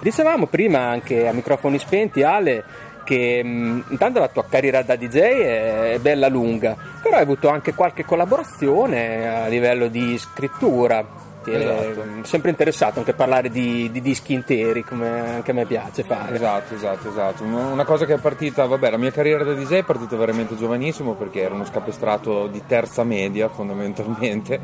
Dicevamo 0.00 0.46
prima 0.46 0.80
anche 0.80 1.26
a 1.26 1.32
microfoni 1.32 1.78
spenti, 1.78 2.22
Ale, 2.22 2.62
che 3.04 3.42
mh, 3.42 3.84
intanto 3.88 4.20
la 4.20 4.28
tua 4.28 4.44
carriera 4.46 4.82
da 4.82 4.96
DJ 4.96 5.16
è, 5.16 5.92
è 5.94 5.98
bella 5.98 6.28
lunga, 6.28 6.76
però 7.02 7.16
hai 7.16 7.22
avuto 7.22 7.48
anche 7.48 7.72
qualche 7.72 8.04
collaborazione 8.04 9.44
a 9.44 9.46
livello 9.46 9.88
di 9.88 10.18
scrittura. 10.18 11.26
Esatto. 11.50 12.04
sempre 12.24 12.50
interessato 12.50 12.98
anche 12.98 13.14
parlare 13.14 13.48
di, 13.48 13.90
di 13.90 14.02
dischi 14.02 14.34
interi, 14.34 14.84
come 14.84 15.36
anche 15.36 15.52
a 15.52 15.54
me 15.54 15.64
piace 15.64 16.02
fare. 16.02 16.34
Esatto, 16.34 16.74
esatto, 16.74 17.08
esatto. 17.08 17.42
Una 17.44 17.86
cosa 17.86 18.04
che 18.04 18.12
è 18.12 18.18
partita, 18.18 18.66
vabbè, 18.66 18.90
la 18.90 18.98
mia 18.98 19.10
carriera 19.10 19.44
da 19.44 19.54
DJ 19.54 19.76
è 19.76 19.84
partita 19.84 20.14
veramente 20.16 20.56
giovanissimo 20.56 21.14
perché 21.14 21.40
ero 21.40 21.54
uno 21.54 21.64
scapestrato 21.64 22.48
di 22.48 22.62
terza 22.66 23.02
media 23.02 23.48
fondamentalmente, 23.48 24.60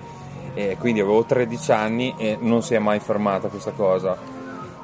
e 0.54 0.76
quindi 0.78 1.00
avevo 1.00 1.24
13 1.24 1.72
anni 1.72 2.14
e 2.16 2.38
non 2.40 2.62
si 2.62 2.74
è 2.74 2.78
mai 2.78 3.00
fermata 3.00 3.48
questa 3.48 3.72
cosa. 3.72 4.16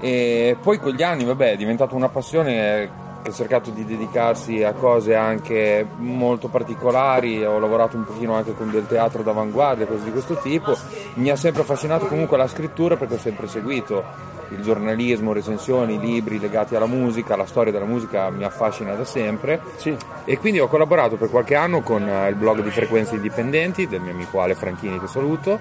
E 0.00 0.56
poi 0.60 0.78
con 0.78 0.92
gli 0.92 1.02
anni, 1.02 1.24
vabbè, 1.24 1.52
è 1.52 1.56
diventata 1.56 1.94
una 1.94 2.08
passione 2.08 3.08
che 3.22 3.30
ho 3.30 3.32
cercato 3.32 3.70
di 3.70 3.84
dedicarsi 3.84 4.62
a 4.62 4.72
cose 4.72 5.14
anche 5.14 5.86
molto 5.96 6.48
particolari, 6.48 7.44
ho 7.44 7.58
lavorato 7.58 7.96
un 7.96 8.04
pochino 8.04 8.34
anche 8.34 8.54
con 8.54 8.70
del 8.70 8.86
teatro 8.86 9.22
d'avanguardia, 9.22 9.86
cose 9.86 10.04
di 10.04 10.10
questo 10.10 10.36
tipo. 10.36 10.76
Mi 11.14 11.30
ha 11.30 11.36
sempre 11.36 11.62
affascinato 11.62 12.06
comunque 12.06 12.36
la 12.36 12.48
scrittura 12.48 12.96
perché 12.96 13.14
ho 13.14 13.18
sempre 13.18 13.46
seguito 13.46 14.38
il 14.50 14.62
giornalismo, 14.62 15.32
recensioni, 15.32 15.98
libri 15.98 16.38
legati 16.38 16.74
alla 16.74 16.86
musica, 16.86 17.36
la 17.36 17.46
storia 17.46 17.72
della 17.72 17.84
musica 17.84 18.30
mi 18.30 18.44
affascina 18.44 18.94
da 18.94 19.04
sempre. 19.04 19.60
Sì. 19.76 19.96
E 20.24 20.38
quindi 20.38 20.60
ho 20.60 20.68
collaborato 20.68 21.16
per 21.16 21.30
qualche 21.30 21.54
anno 21.54 21.80
con 21.80 22.06
eh, 22.08 22.28
il 22.28 22.34
blog 22.34 22.62
di 22.62 22.70
Frequenze 22.70 23.14
Indipendenti 23.14 23.86
del 23.86 24.00
mio 24.00 24.12
amico 24.12 24.40
Ale 24.40 24.54
Franchini 24.54 24.98
che 24.98 25.06
saluto 25.06 25.58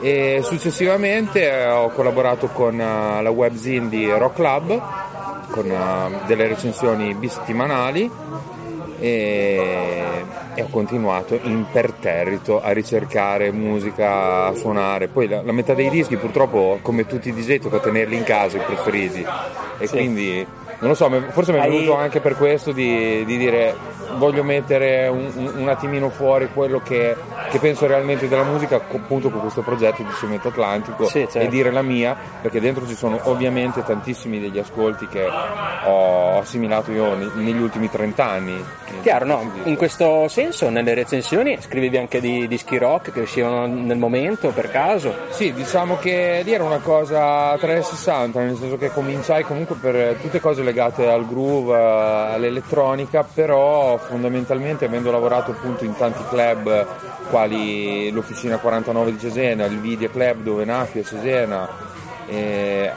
e 0.00 0.40
successivamente 0.42 1.50
eh, 1.50 1.66
ho 1.68 1.90
collaborato 1.90 2.48
con 2.48 2.78
eh, 2.78 3.22
la 3.22 3.30
webzine 3.30 3.88
di 3.88 4.10
Rock 4.10 4.34
Club 4.34 4.82
con 5.50 6.20
delle 6.26 6.48
recensioni 6.48 7.14
bisettimanali 7.14 8.10
e, 8.98 10.24
e 10.56 10.62
ho 10.62 10.68
continuato 10.70 11.38
imperterrito 11.42 12.60
a 12.62 12.72
ricercare 12.72 13.52
musica, 13.52 14.46
a 14.46 14.54
suonare. 14.54 15.06
Poi 15.08 15.28
la, 15.28 15.42
la 15.42 15.52
metà 15.52 15.74
dei 15.74 15.90
dischi 15.90 16.16
purtroppo 16.16 16.78
come 16.82 17.06
tutti 17.06 17.28
i 17.28 17.32
DJ 17.34 17.60
tocca 17.60 17.78
tenerli 17.78 18.16
in 18.16 18.24
casa 18.24 18.56
i 18.56 18.60
preferiti 18.60 19.24
e 19.78 19.86
Sì. 19.86 19.96
quindi 19.96 20.46
non 20.78 20.90
lo 20.90 20.94
so, 20.94 21.10
forse 21.30 21.52
mi 21.52 21.58
è 21.58 21.68
venuto 21.68 21.94
anche 21.96 22.20
per 22.20 22.36
questo 22.36 22.72
di, 22.72 23.24
di 23.24 23.36
dire 23.36 23.94
voglio 24.16 24.42
mettere 24.44 25.08
un, 25.08 25.52
un- 25.56 25.68
attimino 25.68 26.08
fuori 26.10 26.48
quello 26.52 26.80
che, 26.80 27.14
che 27.50 27.58
penso 27.58 27.86
realmente 27.86 28.28
della 28.28 28.44
musica 28.44 28.76
appunto 28.76 29.30
con 29.30 29.40
questo 29.40 29.62
progetto 29.62 30.02
di 30.02 30.08
Cemento 30.18 30.48
Atlantico 30.48 31.04
Sì, 31.06 31.20
certo. 31.28 31.38
e 31.40 31.48
dire 31.48 31.70
la 31.70 31.82
mia 31.82 32.16
perché 32.40 32.60
dentro 32.60 32.86
ci 32.86 32.94
sono 32.94 33.18
ovviamente 33.24 33.82
tantissimi 33.82 34.40
degli 34.40 34.58
ascolti 34.58 35.06
che 35.08 35.26
ho 35.84 36.38
assimilato 36.38 36.92
io 36.92 37.14
ne- 37.14 37.30
negli 37.34 37.60
ultimi 37.60 37.90
30 37.90 38.24
anni. 38.24 38.64
Chiaro, 39.02 39.24
no? 39.26 39.50
In 39.64 39.76
questo 39.76 40.28
senso, 40.28 40.68
nelle 40.70 40.94
recensioni 40.94 41.58
scrivevi 41.60 41.96
anche 41.98 42.20
di 42.20 42.46
dischi 42.48 42.78
rock 42.78 43.12
che 43.12 43.20
uscivano 43.20 43.66
nel 43.66 43.96
momento 43.98 44.48
per 44.50 44.70
caso. 44.70 45.14
Sì, 45.30 45.52
diciamo 45.52 45.96
che 45.98 46.40
lì 46.44 46.52
era 46.52 46.64
una 46.64 46.78
cosa 46.78 47.50
a 47.50 47.58
360, 47.58 48.40
nel 48.40 48.56
senso 48.56 48.76
che 48.76 48.90
cominciai 48.90 49.42
comunque 49.44 49.76
per 49.80 50.16
tutte 50.20 50.40
cose 50.40 50.62
legate 50.66 51.08
al 51.08 51.26
groove, 51.26 51.74
eh, 51.74 52.34
all'elettronica, 52.34 53.22
però 53.24 53.96
fondamentalmente 53.96 54.84
avendo 54.84 55.10
lavorato 55.10 55.52
appunto 55.52 55.84
in 55.84 55.96
tanti 55.96 56.22
club 56.28 56.86
quali 57.30 58.10
l'Officina 58.10 58.58
49 58.58 59.12
di 59.12 59.18
Cesena, 59.18 59.64
il 59.64 59.80
Video 59.80 60.10
Club 60.10 60.42
dove 60.42 60.64
nacque 60.64 61.00
a 61.00 61.04
Cesena, 61.04 61.68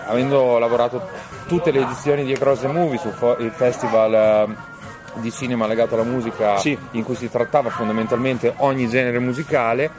avendo 0.07 0.57
lavorato 0.59 1.07
tutte 1.47 1.71
le 1.71 1.79
edizioni 1.81 2.23
di 2.25 2.33
Across 2.33 2.61
the 2.61 2.67
Movie 2.67 2.97
sul 2.97 3.51
festival 3.55 4.13
eh, 4.13 4.47
di 5.21 5.31
cinema 5.31 5.65
legato 5.65 5.95
alla 5.95 6.03
musica 6.03 6.57
Sì. 6.57 6.77
in 6.91 7.03
cui 7.03 7.15
si 7.15 7.29
trattava 7.29 7.69
fondamentalmente 7.69 8.53
ogni 8.57 8.87
genere 8.87 9.17
musicale, 9.19 9.89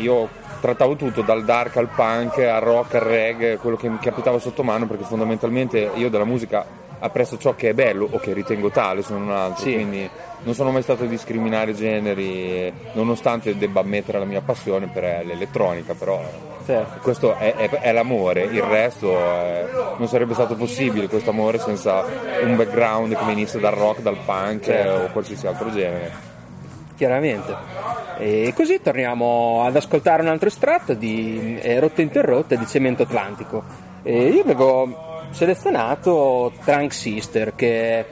io 0.00 0.28
trattavo 0.60 0.96
tutto 0.96 1.22
dal 1.22 1.44
dark 1.44 1.76
al 1.76 1.88
punk 1.94 2.38
al 2.38 2.60
rock 2.60 2.94
al 2.94 3.00
reggae 3.02 3.56
quello 3.58 3.76
che 3.76 3.88
mi 3.88 3.98
capitava 3.98 4.38
sotto 4.38 4.62
mano 4.62 4.86
perché 4.86 5.04
fondamentalmente 5.04 5.90
io 5.94 6.10
della 6.10 6.24
musica 6.24 6.64
apprezzo 7.00 7.38
ciò 7.38 7.54
che 7.54 7.68
è 7.68 7.74
bello 7.74 8.08
o 8.10 8.18
che 8.18 8.32
ritengo 8.32 8.70
tale 8.70 9.02
se 9.02 9.12
non 9.12 9.30
altro 9.30 9.62
Sì. 9.62 9.72
quindi 9.74 10.08
non 10.40 10.54
sono 10.54 10.70
mai 10.72 10.82
stato 10.82 11.04
a 11.04 11.06
discriminare 11.06 11.72
generi 11.74 12.72
nonostante 12.92 13.56
debba 13.56 13.80
ammettere 13.80 14.18
la 14.18 14.24
mia 14.24 14.40
passione 14.40 14.88
per 14.92 15.24
l'elettronica 15.24 15.94
però 15.94 16.20
Certo. 16.66 16.98
questo 17.00 17.34
è, 17.36 17.54
è- 17.54 17.68
è 17.70 17.92
l'amore 17.92 18.42
il 18.42 18.62
resto 18.62 19.16
eh, 19.16 19.64
non 19.96 20.06
sarebbe 20.08 20.34
stato 20.34 20.54
possibile 20.56 21.08
questo 21.08 21.30
amore 21.30 21.58
senza 21.58 22.04
un 22.42 22.56
background 22.56 23.16
che 23.16 23.24
venisse 23.24 23.58
dal 23.60 23.72
rock 23.74 24.00
dal 24.00 24.18
punk 24.24 24.64
Certo. 24.64 25.04
o 25.04 25.08
qualsiasi 25.12 25.46
altro 25.46 25.70
genere 25.70 26.27
Chiaramente. 26.98 27.54
E 28.18 28.52
così 28.56 28.80
torniamo 28.82 29.62
ad 29.64 29.76
ascoltare 29.76 30.20
un 30.22 30.28
altro 30.28 30.48
estratto 30.48 30.94
di 30.94 31.56
eh, 31.62 31.78
Rotte 31.78 32.02
Interrotte 32.02 32.58
di 32.58 32.66
Cemento 32.66 33.04
Atlantico. 33.04 33.62
E 34.02 34.24
io 34.30 34.42
avevo 34.42 35.22
selezionato 35.30 36.50
Trunk 36.64 36.92
Sister, 36.92 37.54
che 37.54 38.04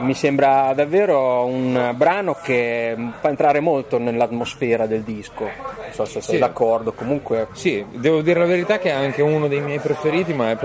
mi 0.00 0.12
sembra 0.12 0.74
davvero 0.74 1.46
un 1.46 1.92
brano 1.96 2.36
che 2.42 2.94
fa 3.20 3.28
entrare 3.30 3.60
molto 3.60 3.98
nell'atmosfera 3.98 4.86
del 4.86 5.00
disco. 5.02 5.44
Non 5.44 5.92
so 5.92 6.04
se 6.04 6.20
sei 6.20 6.34
Sì. 6.34 6.38
d'accordo, 6.40 6.92
comunque. 6.92 7.46
Sì, 7.52 7.82
devo 7.90 8.20
dire 8.20 8.40
la 8.40 8.46
verità 8.46 8.78
che 8.78 8.90
è 8.90 8.92
anche 8.92 9.22
uno 9.22 9.48
dei 9.48 9.60
miei 9.60 9.78
preferiti, 9.78 10.34
ma 10.34 10.50
è, 10.50 10.56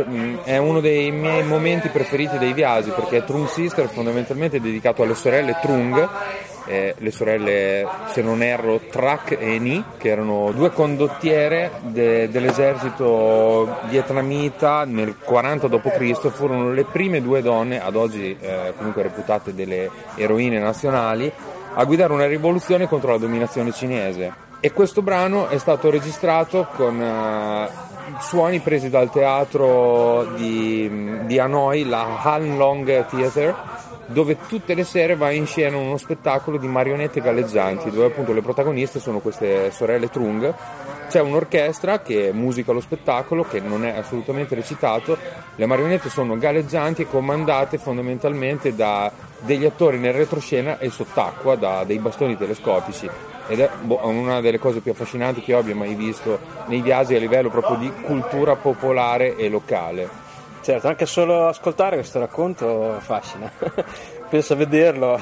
è 0.43 0.57
uno 0.57 0.81
dei 0.81 1.11
miei 1.11 1.43
momenti 1.43 1.87
preferiti 1.87 2.37
dei 2.37 2.51
viaggi, 2.51 2.89
perché 2.89 3.23
Trung 3.23 3.47
Sister 3.47 3.87
fondamentalmente 3.87 4.57
è 4.57 4.59
dedicato 4.59 5.03
alle 5.03 5.15
sorelle 5.15 5.55
Trung, 5.61 6.09
eh, 6.65 6.95
le 6.97 7.11
sorelle, 7.11 7.87
se 8.07 8.21
non 8.21 8.41
erro, 8.41 8.79
Trak 8.89 9.37
e 9.39 9.59
Ni, 9.59 9.83
che 9.97 10.09
erano 10.09 10.51
due 10.51 10.71
condottiere 10.71 11.71
de- 11.81 12.29
dell'esercito 12.29 13.77
vietnamita 13.89 14.85
nel 14.85 15.17
40 15.17 15.67
d.C., 15.67 16.29
furono 16.29 16.71
le 16.71 16.85
prime 16.85 17.21
due 17.21 17.41
donne, 17.41 17.81
ad 17.81 17.95
oggi 17.95 18.35
eh, 18.39 18.73
comunque 18.77 19.03
reputate 19.03 19.53
delle 19.53 19.89
eroine 20.15 20.59
nazionali, 20.59 21.31
a 21.75 21.83
guidare 21.85 22.13
una 22.13 22.27
rivoluzione 22.27 22.87
contro 22.87 23.11
la 23.11 23.17
dominazione 23.17 23.71
cinese. 23.71 24.51
E 24.59 24.71
questo 24.71 25.01
brano 25.01 25.49
è 25.49 25.57
stato 25.57 25.89
registrato 25.89 26.67
con 26.75 27.01
eh, 27.01 27.67
suoni 28.19 28.59
presi 28.59 28.89
dal 28.89 29.11
teatro 29.11 30.23
di, 30.35 31.19
di 31.23 31.37
Hanoi, 31.37 31.85
la 31.85 32.21
Han 32.21 32.55
Long 32.57 33.05
Theatre, 33.07 33.53
dove 34.07 34.37
tutte 34.47 34.73
le 34.73 34.83
sere 34.83 35.15
va 35.15 35.31
in 35.31 35.45
scena 35.45 35.77
uno 35.77 35.97
spettacolo 35.97 36.57
di 36.57 36.67
marionette 36.67 37.21
galleggianti, 37.21 37.89
dove 37.89 38.07
appunto 38.07 38.33
le 38.33 38.41
protagoniste 38.41 38.99
sono 38.99 39.19
queste 39.19 39.71
sorelle 39.71 40.09
Trung. 40.09 40.53
C'è 41.09 41.21
un'orchestra 41.21 42.01
che 42.01 42.31
musica 42.33 42.71
lo 42.71 42.79
spettacolo, 42.79 43.43
che 43.43 43.59
non 43.59 43.85
è 43.85 43.97
assolutamente 43.97 44.55
recitato. 44.55 45.17
Le 45.55 45.65
marionette 45.65 46.09
sono 46.09 46.37
galleggianti 46.37 47.03
e 47.03 47.07
comandate 47.07 47.77
fondamentalmente 47.77 48.73
da 48.75 49.11
degli 49.39 49.65
attori 49.65 49.99
nel 49.99 50.13
retroscena 50.13 50.79
e 50.79 50.89
sott'acqua, 50.89 51.55
da 51.55 51.83
dei 51.83 51.99
bastoni 51.99 52.37
telescopici. 52.37 53.09
Ed 53.47 53.59
è 53.59 53.69
boh, 53.81 53.99
una 54.07 54.39
delle 54.39 54.57
cose 54.57 54.79
più 54.79 54.91
affascinanti 54.91 55.41
che 55.41 55.51
io 55.51 55.59
abbia 55.59 55.75
mai 55.75 55.95
visto 55.95 56.39
nei 56.67 56.81
viaggi 56.81 57.13
a 57.13 57.19
livello 57.19 57.49
proprio 57.49 57.75
di 57.75 57.91
cultura 58.01 58.55
popolare 58.55 59.35
e 59.35 59.49
locale. 59.49 60.22
Certo, 60.63 60.87
anche 60.87 61.05
solo 61.05 61.47
ascoltare 61.47 61.97
questo 61.97 62.19
racconto 62.19 62.93
affascina. 62.95 63.51
Penso 64.29 64.53
a 64.53 64.55
vederlo. 64.55 65.19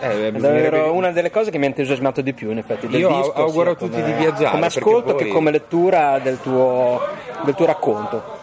Eh, 0.00 0.26
è 0.28 0.32
davvero 0.32 0.92
una 0.92 1.12
delle 1.12 1.30
cose 1.30 1.50
che 1.50 1.58
mi 1.58 1.64
ha 1.64 1.68
entusiasmato 1.68 2.20
di 2.20 2.32
più, 2.34 2.50
in 2.50 2.58
effetti. 2.58 2.88
Del 2.88 3.00
Io 3.00 3.08
disco, 3.08 3.32
au- 3.32 3.42
auguro 3.46 3.70
a 3.70 3.74
tutti 3.74 3.92
come- 3.92 4.04
di 4.04 4.12
viaggiare, 4.12 4.50
Come 4.50 4.66
ascolto 4.66 5.14
poi- 5.14 5.24
che 5.24 5.30
come 5.30 5.50
lettura 5.52 6.18
del 6.18 6.40
tuo, 6.40 7.00
del 7.44 7.54
tuo 7.54 7.66
racconto. 7.66 8.38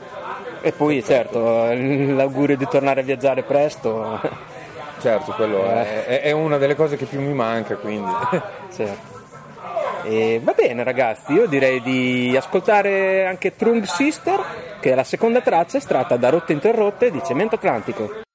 E 0.62 0.72
poi, 0.72 1.04
certo, 1.04 1.40
l'augurio 1.74 2.58
di 2.58 2.68
tornare 2.68 3.02
a 3.02 3.04
viaggiare 3.04 3.44
presto. 3.44 4.20
Certo, 5.00 5.32
quello 5.34 5.64
Eh. 5.64 6.06
è, 6.06 6.06
è- 6.06 6.22
è 6.22 6.32
una 6.32 6.58
delle 6.58 6.74
cose 6.74 6.98
che 6.98 7.06
più 7.06 7.22
mi 7.22 7.32
manca, 7.34 7.76
quindi. 7.76 8.10
certo. 8.76 9.16
E 10.06 10.40
va 10.44 10.54
bene, 10.54 10.84
ragazzi, 10.84 11.34
io 11.34 11.46
direi 11.46 11.82
di 11.84 12.34
ascoltare 12.36 13.28
anche 13.28 13.56
Trung 13.56 13.84
Sister 13.84 14.40
che 14.80 14.92
è 14.92 14.96
la 14.96 15.04
seconda 15.04 15.42
traccia 15.42 15.78
estratta 15.78 16.18
da 16.18 16.30
Rotte 16.30 16.54
Interrotte 16.54 17.12
di 17.12 17.22
Cemento 17.24 17.56
Atlantico. 17.56 18.26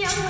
nhân 0.00 0.29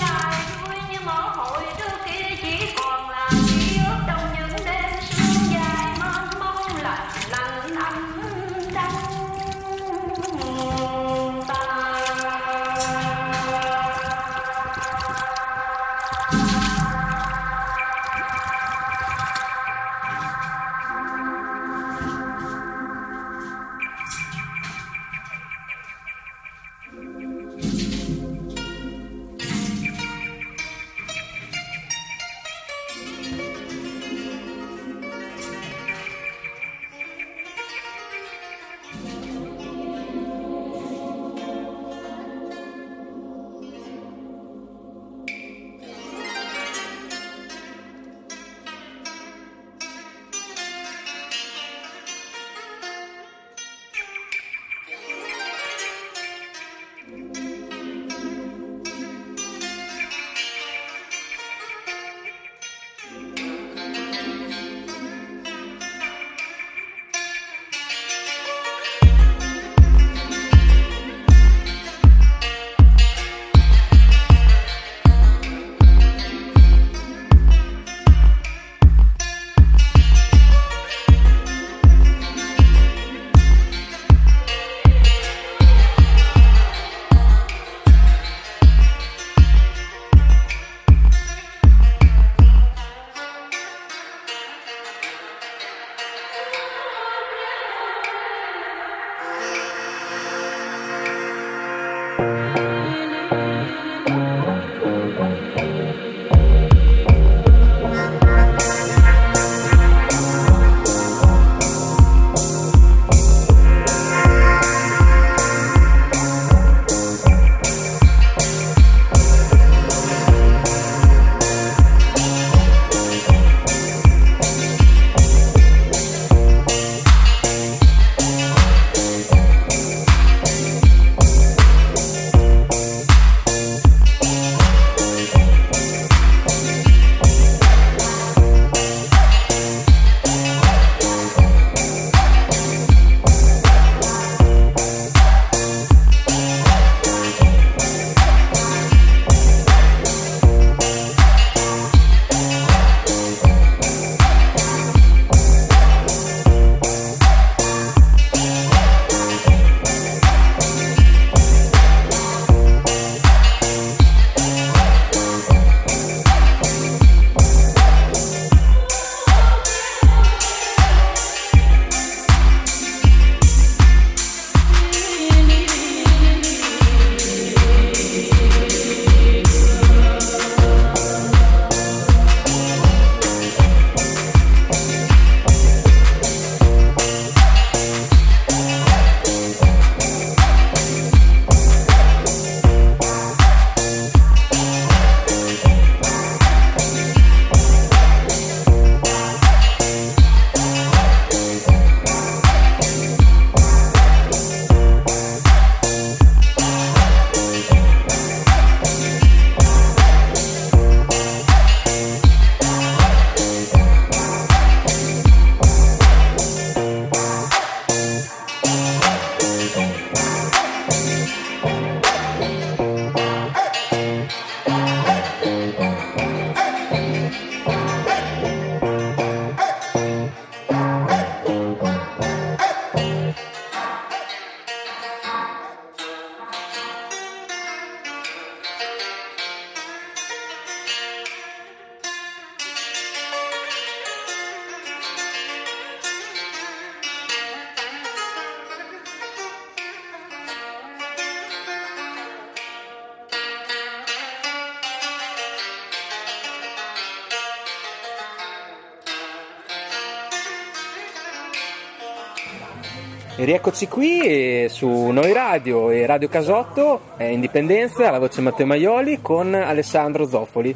rieccoci 263.51 263.89
qui 263.89 264.21
eh, 264.21 264.67
su 264.71 264.89
Noi 264.89 265.33
Radio 265.33 265.91
e 265.91 266.07
Radio 266.07 266.29
Casotto, 266.29 267.01
Indipendenza, 267.19 268.09
la 268.09 268.21
voce 268.21 268.41
Matteo 268.41 268.65
Maioli 268.65 269.19
con 269.21 269.53
Alessandro 269.55 270.25
Zoffoli. 270.25 270.73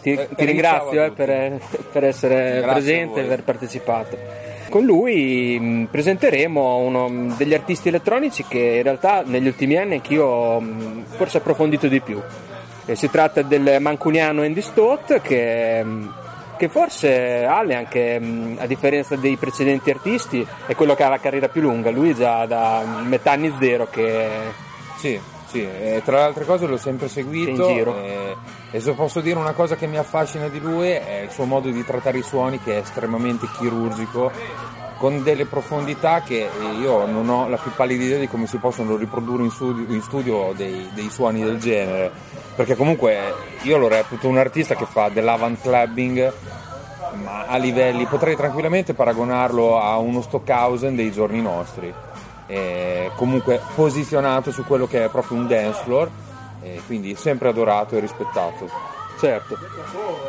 Ti, 0.00 0.12
Eh, 0.12 0.28
ti 0.34 0.46
ringrazio 0.46 1.04
eh, 1.04 1.10
per, 1.10 1.60
per 1.92 2.04
essere 2.04 2.60
Grazie 2.62 2.72
presente 2.72 3.20
e 3.20 3.24
aver 3.24 3.42
partecipato. 3.42 4.16
Con 4.70 4.86
lui 4.86 5.58
mh, 5.60 5.88
presenteremo 5.90 6.78
uno 6.78 7.34
degli 7.36 7.52
artisti 7.52 7.88
elettronici 7.88 8.46
che 8.48 8.76
in 8.76 8.82
realtà 8.82 9.22
negli 9.22 9.46
ultimi 9.46 9.76
anni 9.76 9.96
anch'io 9.96 10.62
forse 11.16 11.36
ho 11.36 11.40
approfondito 11.40 11.86
di 11.86 12.00
più. 12.00 12.18
E 12.86 12.94
si 12.94 13.10
tratta 13.10 13.42
del 13.42 13.76
mancuniano 13.80 14.40
Andy 14.40 14.62
Stott 14.62 15.20
che 15.20 15.84
mh, 15.84 16.12
che 16.56 16.68
forse 16.68 17.44
Ale 17.44 17.74
anche 17.74 18.18
mh, 18.18 18.56
a 18.60 18.66
differenza 18.66 19.16
dei 19.16 19.36
precedenti 19.36 19.90
artisti 19.90 20.46
è 20.66 20.74
quello 20.74 20.94
che 20.94 21.02
ha 21.02 21.08
la 21.08 21.20
carriera 21.20 21.48
più 21.48 21.60
lunga, 21.60 21.90
lui 21.90 22.14
già 22.14 22.46
da 22.46 22.82
metà 23.04 23.32
anni 23.32 23.52
zero 23.58 23.88
che 23.88 24.28
Sì, 24.96 25.20
sì, 25.46 25.60
e 25.62 26.02
tra 26.04 26.16
le 26.16 26.22
altre 26.24 26.44
cose 26.44 26.66
l'ho 26.66 26.76
sempre 26.76 27.08
seguito. 27.08 27.68
In 27.68 27.74
giro. 27.74 27.96
e, 28.02 28.36
e 28.70 28.80
se 28.80 28.92
posso 28.92 29.20
dire 29.20 29.38
una 29.38 29.52
cosa 29.52 29.76
che 29.76 29.86
mi 29.86 29.96
affascina 29.96 30.48
di 30.48 30.60
lui 30.60 30.88
è 30.88 31.22
il 31.24 31.30
suo 31.30 31.44
modo 31.44 31.70
di 31.70 31.84
trattare 31.84 32.18
i 32.18 32.22
suoni 32.22 32.58
che 32.60 32.74
è 32.74 32.78
estremamente 32.78 33.46
chirurgico 33.58 34.32
con 34.98 35.22
delle 35.22 35.46
profondità 35.46 36.22
che 36.22 36.48
io 36.78 37.06
non 37.06 37.28
ho 37.28 37.48
la 37.48 37.56
più 37.56 37.70
pallida 37.72 38.04
idea 38.04 38.18
di 38.18 38.28
come 38.28 38.46
si 38.46 38.56
possono 38.56 38.96
riprodurre 38.96 39.42
in 39.42 39.50
studio, 39.50 39.94
in 39.94 40.02
studio 40.02 40.52
dei, 40.56 40.88
dei 40.94 41.10
suoni 41.10 41.42
del 41.42 41.58
genere 41.58 42.10
perché 42.54 42.76
comunque 42.76 43.34
io 43.62 43.76
lo 43.76 43.88
reputo 43.88 44.28
un 44.28 44.38
artista 44.38 44.74
che 44.74 44.86
fa 44.86 45.08
dell'avant 45.08 45.60
clubbing 45.60 46.32
ma 47.22 47.46
a 47.46 47.56
livelli 47.56 48.06
potrei 48.06 48.36
tranquillamente 48.36 48.94
paragonarlo 48.94 49.80
a 49.80 49.96
uno 49.98 50.20
Stockhausen 50.22 50.94
dei 50.94 51.12
giorni 51.12 51.40
nostri 51.40 51.92
Eh, 52.48 53.10
comunque 53.16 53.60
posizionato 53.74 54.52
su 54.52 54.64
quello 54.64 54.86
che 54.86 55.04
è 55.04 55.08
proprio 55.08 55.36
un 55.36 55.48
dance 55.48 55.82
floor 55.82 56.08
e 56.62 56.80
quindi 56.86 57.16
sempre 57.16 57.48
adorato 57.48 57.96
e 57.96 58.00
rispettato 58.00 58.94
certo. 59.18 59.58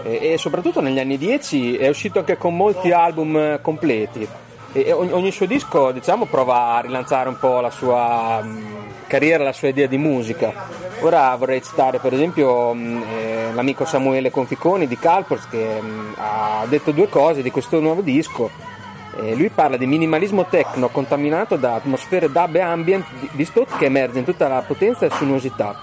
E, 0.04 0.34
e 0.34 0.38
soprattutto 0.38 0.82
negli 0.82 1.00
anni 1.00 1.18
10 1.18 1.78
è 1.78 1.88
uscito 1.88 2.20
anche 2.20 2.38
con 2.38 2.56
molti 2.56 2.92
album 2.92 3.38
eh, 3.38 3.60
completi. 3.62 4.28
E 4.74 4.92
ogni, 4.92 5.12
ogni 5.12 5.32
suo 5.32 5.46
disco 5.46 5.92
diciamo, 5.92 6.26
prova 6.26 6.76
a 6.76 6.80
rilanciare 6.82 7.30
un 7.30 7.38
po' 7.40 7.60
la 7.62 7.70
sua 7.70 8.42
mh, 8.42 8.64
carriera, 9.08 9.44
la 9.44 9.54
sua 9.54 9.70
idea 9.70 9.88
di 9.88 9.98
musica. 9.98 10.54
Ora 11.02 11.36
vorrei 11.36 11.62
citare 11.62 12.00
per 12.00 12.14
esempio 12.14 12.74
mh, 12.74 13.04
eh, 13.10 13.54
l'amico 13.54 13.86
Samuele 13.86 14.32
Conficoni 14.32 14.88
di 14.88 14.98
Calpers 14.98 15.48
che 15.48 15.82
mh, 15.82 16.16
ha 16.18 16.66
detto 16.68 16.92
due 16.92 17.08
cose 17.08 17.42
di 17.42 17.52
questo 17.52 17.80
nuovo 17.80 18.02
disco. 18.02 18.50
Eh, 19.20 19.36
lui 19.36 19.50
parla 19.50 19.78
di 19.78 19.88
minimalismo 19.88 20.46
techno 20.46 20.90
contaminato 20.90 21.56
da 21.56 21.76
atmosfere 21.76 22.32
dub 22.32 22.56
e 22.56 22.60
ambient 22.60 23.06
di, 23.20 23.30
di 23.32 23.46
Stott 23.46 23.78
che 23.78 23.86
emerge 23.86 24.20
in 24.20 24.26
tutta 24.26 24.48
la 24.48 24.62
potenza 24.62 25.06
e 25.06 25.12
sinuosità, 25.12 25.76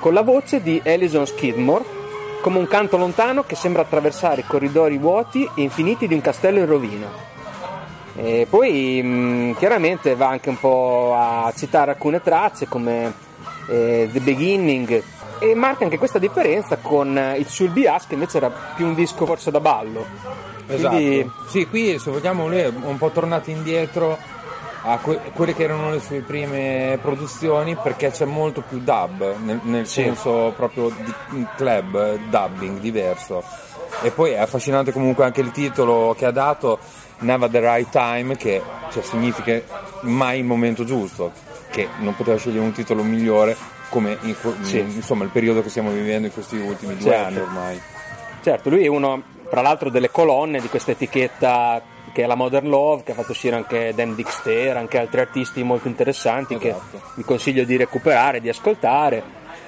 con 0.00 0.12
la 0.12 0.22
voce 0.22 0.60
di 0.60 0.82
Alison 0.84 1.26
Skidmore 1.26 1.98
come 2.40 2.58
un 2.58 2.66
canto 2.66 2.96
lontano 2.96 3.44
che 3.44 3.54
sembra 3.54 3.82
attraversare 3.82 4.40
i 4.40 4.46
corridoi 4.46 4.96
vuoti 4.96 5.44
e 5.54 5.62
infiniti 5.62 6.08
di 6.08 6.14
un 6.14 6.22
castello 6.22 6.58
in 6.58 6.66
rovina. 6.66 7.06
E 8.16 8.46
poi 8.50 9.02
mh, 9.02 9.56
chiaramente 9.56 10.14
va 10.16 10.28
anche 10.28 10.48
un 10.48 10.58
po' 10.58 11.14
a 11.16 11.52
citare 11.56 11.92
alcune 11.92 12.20
tracce 12.20 12.66
come 12.66 13.12
eh, 13.68 14.08
The 14.12 14.20
Beginning 14.20 15.02
e 15.38 15.54
marca 15.54 15.84
anche 15.84 15.96
questa 15.96 16.18
differenza 16.18 16.76
con 16.78 17.16
eh, 17.16 17.38
It 17.38 17.48
Should 17.48 17.72
Be 17.72 17.88
Us 17.88 18.06
che 18.06 18.14
invece 18.14 18.38
era 18.38 18.50
più 18.74 18.86
un 18.86 18.94
disco 18.94 19.24
forse 19.26 19.50
da 19.50 19.60
ballo. 19.60 20.04
Esatto. 20.66 20.94
Quindi- 20.96 21.30
Sì, 21.48 21.66
qui 21.66 21.98
se 21.98 22.10
vogliamo 22.10 22.46
lui 22.48 22.58
è 22.58 22.66
un 22.68 22.98
po' 22.98 23.10
tornato 23.10 23.50
indietro 23.50 24.16
a 24.82 24.98
que- 24.98 25.20
quelle 25.34 25.54
che 25.54 25.62
erano 25.64 25.90
le 25.90 26.00
sue 26.00 26.20
prime 26.20 26.98
produzioni 27.02 27.76
perché 27.76 28.10
c'è 28.10 28.24
molto 28.24 28.62
più 28.66 28.78
dub, 28.80 29.36
nel, 29.44 29.60
nel 29.62 29.86
Sì. 29.86 30.02
senso 30.02 30.52
proprio 30.56 30.90
di 30.90 31.46
club, 31.56 32.18
dubbing 32.28 32.78
diverso. 32.80 33.42
E 34.02 34.10
poi 34.10 34.32
è 34.32 34.38
affascinante 34.38 34.92
comunque 34.92 35.24
anche 35.24 35.40
il 35.42 35.50
titolo 35.50 36.14
che 36.16 36.24
ha 36.26 36.30
dato, 36.30 36.78
Never 37.20 37.48
the 37.50 37.60
Right 37.60 37.88
Time, 37.90 38.36
che 38.36 38.62
cioè, 38.90 39.02
significa 39.02 39.60
mai 40.02 40.38
il 40.38 40.44
momento 40.44 40.84
giusto, 40.84 41.32
che 41.70 41.88
non 41.98 42.14
poteva 42.16 42.36
scegliere 42.36 42.64
un 42.64 42.72
titolo 42.72 43.02
migliore 43.02 43.56
come 43.88 44.16
in 44.22 44.34
Sì. 44.62 44.78
insomma 44.78 45.24
il 45.24 45.30
periodo 45.30 45.62
che 45.62 45.68
stiamo 45.68 45.90
vivendo 45.90 46.26
in 46.28 46.32
questi 46.32 46.56
ultimi 46.56 46.96
due 46.96 47.10
Certo. 47.10 47.26
anni 47.26 47.38
ormai. 47.38 47.80
Certo, 48.42 48.70
lui 48.70 48.84
è 48.84 48.88
uno, 48.88 49.22
tra 49.50 49.60
l'altro, 49.62 49.90
delle 49.90 50.10
colonne 50.10 50.60
di 50.60 50.68
questa 50.68 50.92
etichetta 50.92 51.82
che 52.12 52.22
è 52.24 52.26
la 52.26 52.34
Modern 52.34 52.68
Love, 52.68 53.02
che 53.04 53.12
ha 53.12 53.14
fatto 53.14 53.32
uscire 53.32 53.54
anche 53.54 53.92
Dan 53.94 54.14
Dixter, 54.16 54.76
anche 54.76 54.98
altri 54.98 55.20
artisti 55.20 55.62
molto 55.62 55.86
interessanti 55.88 56.54
Esatto. 56.54 56.84
che 56.90 56.98
vi 57.16 57.22
consiglio 57.22 57.64
di 57.64 57.76
recuperare, 57.76 58.40
di 58.40 58.48
ascoltare. 58.48 59.22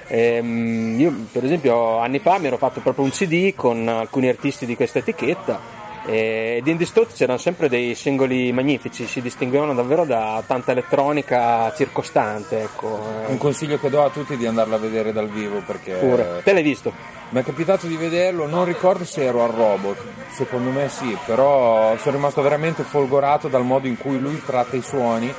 Ehm, 0.07 0.99
io, 0.99 1.13
per 1.31 1.45
esempio, 1.45 1.99
anni 1.99 2.19
fa 2.19 2.37
mi 2.39 2.47
ero 2.47 2.57
fatto 2.57 2.81
proprio 2.81 3.05
un 3.05 3.11
CD 3.11 3.53
con 3.55 3.87
alcuni 3.87 4.27
artisti 4.27 4.65
di 4.65 4.75
questa 4.75 4.99
etichetta. 4.99 5.81
E 6.05 6.59
di 6.63 6.71
Indie 6.71 6.85
Stott 6.85 7.13
c'erano 7.13 7.37
sempre 7.37 7.69
dei 7.69 7.95
singoli 7.95 8.51
magnifici, 8.51 9.07
si 9.07 9.21
distinguevano 9.21 9.73
davvero 9.73 10.05
da 10.05 10.43
tanta 10.45 10.71
elettronica 10.71 11.73
circostante. 11.75 12.61
Ecco. 12.61 12.99
Un 13.27 13.37
consiglio 13.37 13.79
che 13.79 13.89
do 13.89 14.03
a 14.03 14.09
tutti 14.09 14.33
è 14.33 14.37
di 14.37 14.45
andarla 14.45 14.75
a 14.75 14.79
vedere 14.79 15.13
dal 15.13 15.29
vivo 15.29 15.61
perché 15.65 15.93
Pure. 15.93 16.41
Te 16.43 16.53
l'hai 16.53 16.63
visto? 16.63 17.21
mi 17.33 17.39
è 17.39 17.43
capitato 17.43 17.87
di 17.87 17.95
vederlo, 17.95 18.45
non 18.45 18.63
ricordo 18.63 19.03
se 19.05 19.23
ero 19.23 19.43
al 19.43 19.49
robot, 19.49 19.97
secondo 20.29 20.69
me 20.69 20.87
sì, 20.87 21.17
però 21.25 21.97
sono 21.97 22.15
rimasto 22.15 22.43
veramente 22.43 22.83
folgorato 22.83 23.47
dal 23.47 23.63
modo 23.63 23.87
in 23.87 23.97
cui 23.97 24.19
lui 24.19 24.39
tratta 24.45 24.75
i 24.75 24.83
suoni 24.83 25.33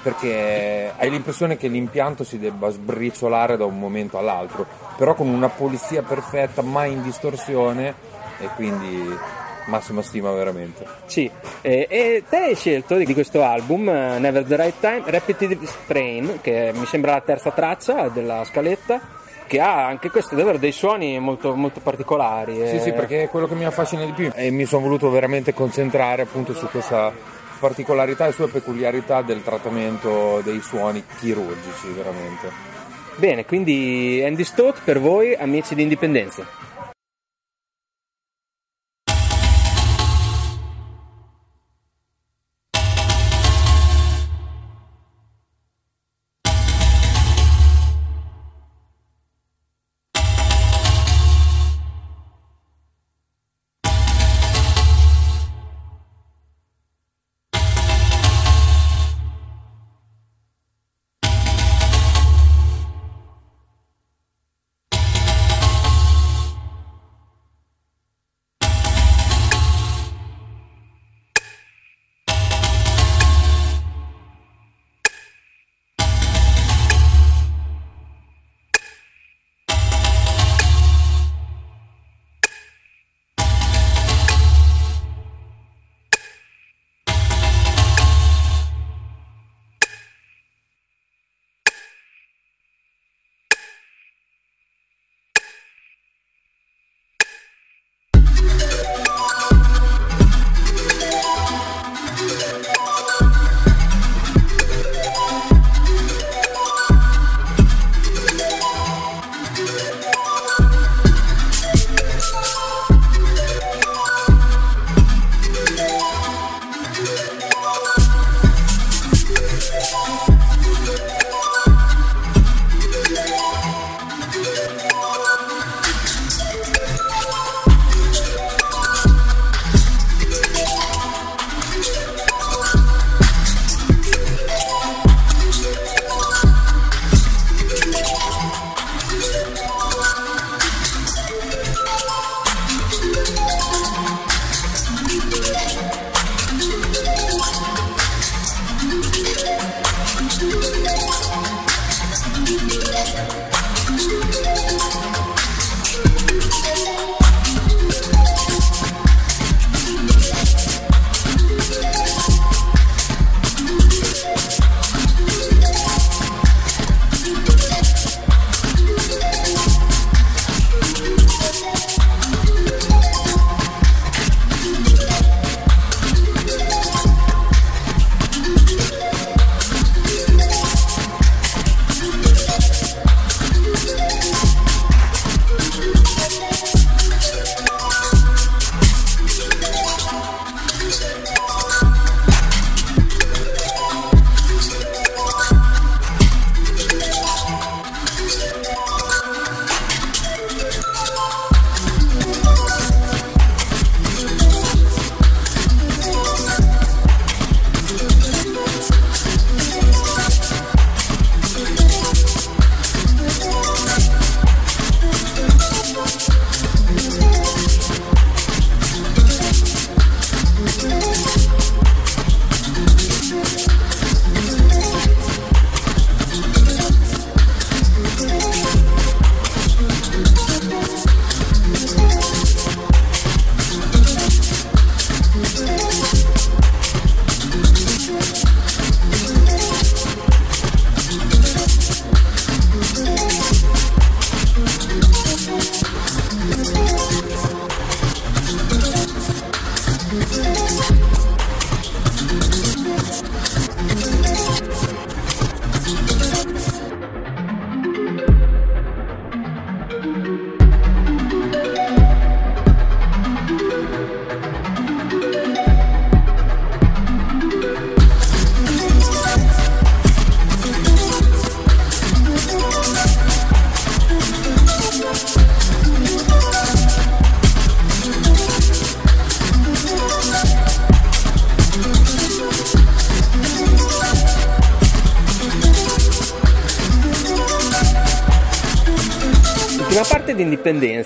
perché 0.00 0.92
hai 0.96 1.10
l'impressione 1.10 1.56
che 1.56 1.66
l'impianto 1.66 2.22
si 2.22 2.38
debba 2.38 2.68
sbriciolare 2.68 3.56
da 3.56 3.64
un 3.64 3.78
momento 3.80 4.16
all'altro, 4.16 4.64
però 4.96 5.14
con 5.14 5.26
una 5.26 5.48
polizia 5.48 6.02
perfetta, 6.02 6.62
mai 6.62 6.92
in 6.92 7.02
distorsione 7.02 7.94
e 8.38 8.46
quindi 8.54 9.18
massima 9.66 10.02
stima 10.02 10.30
veramente. 10.32 10.84
Sì, 11.06 11.30
eh, 11.60 11.86
e 11.88 12.24
te 12.28 12.36
hai 12.36 12.54
scelto 12.54 12.96
di 12.96 13.14
questo 13.14 13.42
album, 13.42 13.88
eh, 13.88 14.18
Never 14.18 14.44
the 14.44 14.56
Right 14.56 14.80
Time, 14.80 15.02
Repetitive 15.04 15.66
Strain, 15.66 16.38
che 16.40 16.72
mi 16.74 16.86
sembra 16.86 17.12
la 17.12 17.20
terza 17.20 17.50
traccia 17.50 18.08
della 18.08 18.44
scaletta, 18.44 19.00
che 19.46 19.60
ha 19.60 19.86
anche 19.86 20.10
questo 20.10 20.34
davvero 20.34 20.58
dei 20.58 20.72
suoni 20.72 21.18
molto, 21.18 21.54
molto 21.54 21.80
particolari. 21.80 22.54
Sì, 22.54 22.76
eh. 22.76 22.80
sì, 22.80 22.92
perché 22.92 23.24
è 23.24 23.28
quello 23.28 23.46
che 23.46 23.54
mi 23.54 23.64
affascina 23.64 24.04
di 24.04 24.12
più 24.12 24.30
e 24.34 24.50
mi 24.50 24.64
sono 24.64 24.82
voluto 24.82 25.10
veramente 25.10 25.52
concentrare 25.52 26.22
appunto 26.22 26.54
su 26.54 26.66
questa 26.68 27.12
particolarità 27.58 28.26
e 28.26 28.32
sue 28.32 28.48
peculiarità 28.48 29.22
del 29.22 29.42
trattamento 29.42 30.40
dei 30.42 30.60
suoni 30.60 31.02
chirurgici, 31.18 31.88
veramente. 31.94 32.72
Bene, 33.16 33.44
quindi 33.44 34.22
Andy 34.26 34.44
Stott 34.44 34.80
per 34.82 34.98
voi, 34.98 35.34
amici 35.34 35.74
di 35.74 35.82
Indipendenza. 35.82 36.63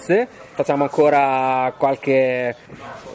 Indipendenze, 0.09 0.29
facciamo 0.55 0.85
ancora 0.85 1.73
qualche 1.77 2.57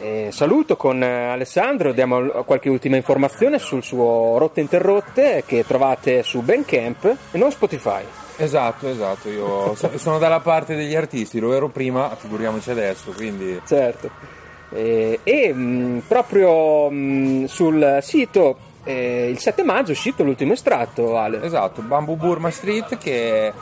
eh, 0.00 0.28
saluto 0.30 0.76
con 0.76 1.02
Alessandro, 1.02 1.92
diamo 1.92 2.28
qualche 2.44 2.68
ultima 2.68 2.96
informazione 2.96 3.58
sul 3.58 3.82
suo 3.82 4.38
Rotte 4.38 4.60
Interrotte 4.60 5.42
che 5.44 5.64
trovate 5.66 6.22
su 6.22 6.40
Bandcamp 6.42 7.16
e 7.32 7.38
non 7.38 7.50
Spotify. 7.50 8.02
Esatto, 8.36 8.88
esatto, 8.88 9.28
io 9.28 9.74
so- 9.76 9.98
sono 9.98 10.18
dalla 10.18 10.40
parte 10.40 10.76
degli 10.76 10.94
artisti, 10.94 11.40
lo 11.40 11.52
ero 11.52 11.68
prima, 11.68 12.14
figuriamoci 12.14 12.70
adesso, 12.70 13.10
quindi 13.10 13.60
Certo. 13.66 14.32
Eh, 14.70 15.20
e 15.22 15.52
mh, 15.52 16.02
proprio 16.08 16.90
mh, 16.90 17.44
sul 17.46 17.98
sito 18.02 18.72
eh, 18.84 19.28
il 19.30 19.38
7 19.38 19.62
maggio 19.62 19.90
è 19.90 19.94
uscito 19.94 20.22
l'ultimo 20.22 20.52
estratto, 20.52 21.16
Ale. 21.16 21.42
Esatto, 21.42 21.80
Bamboo 21.82 22.16
Burma 22.16 22.50
Street 22.50 22.98
che 22.98 23.52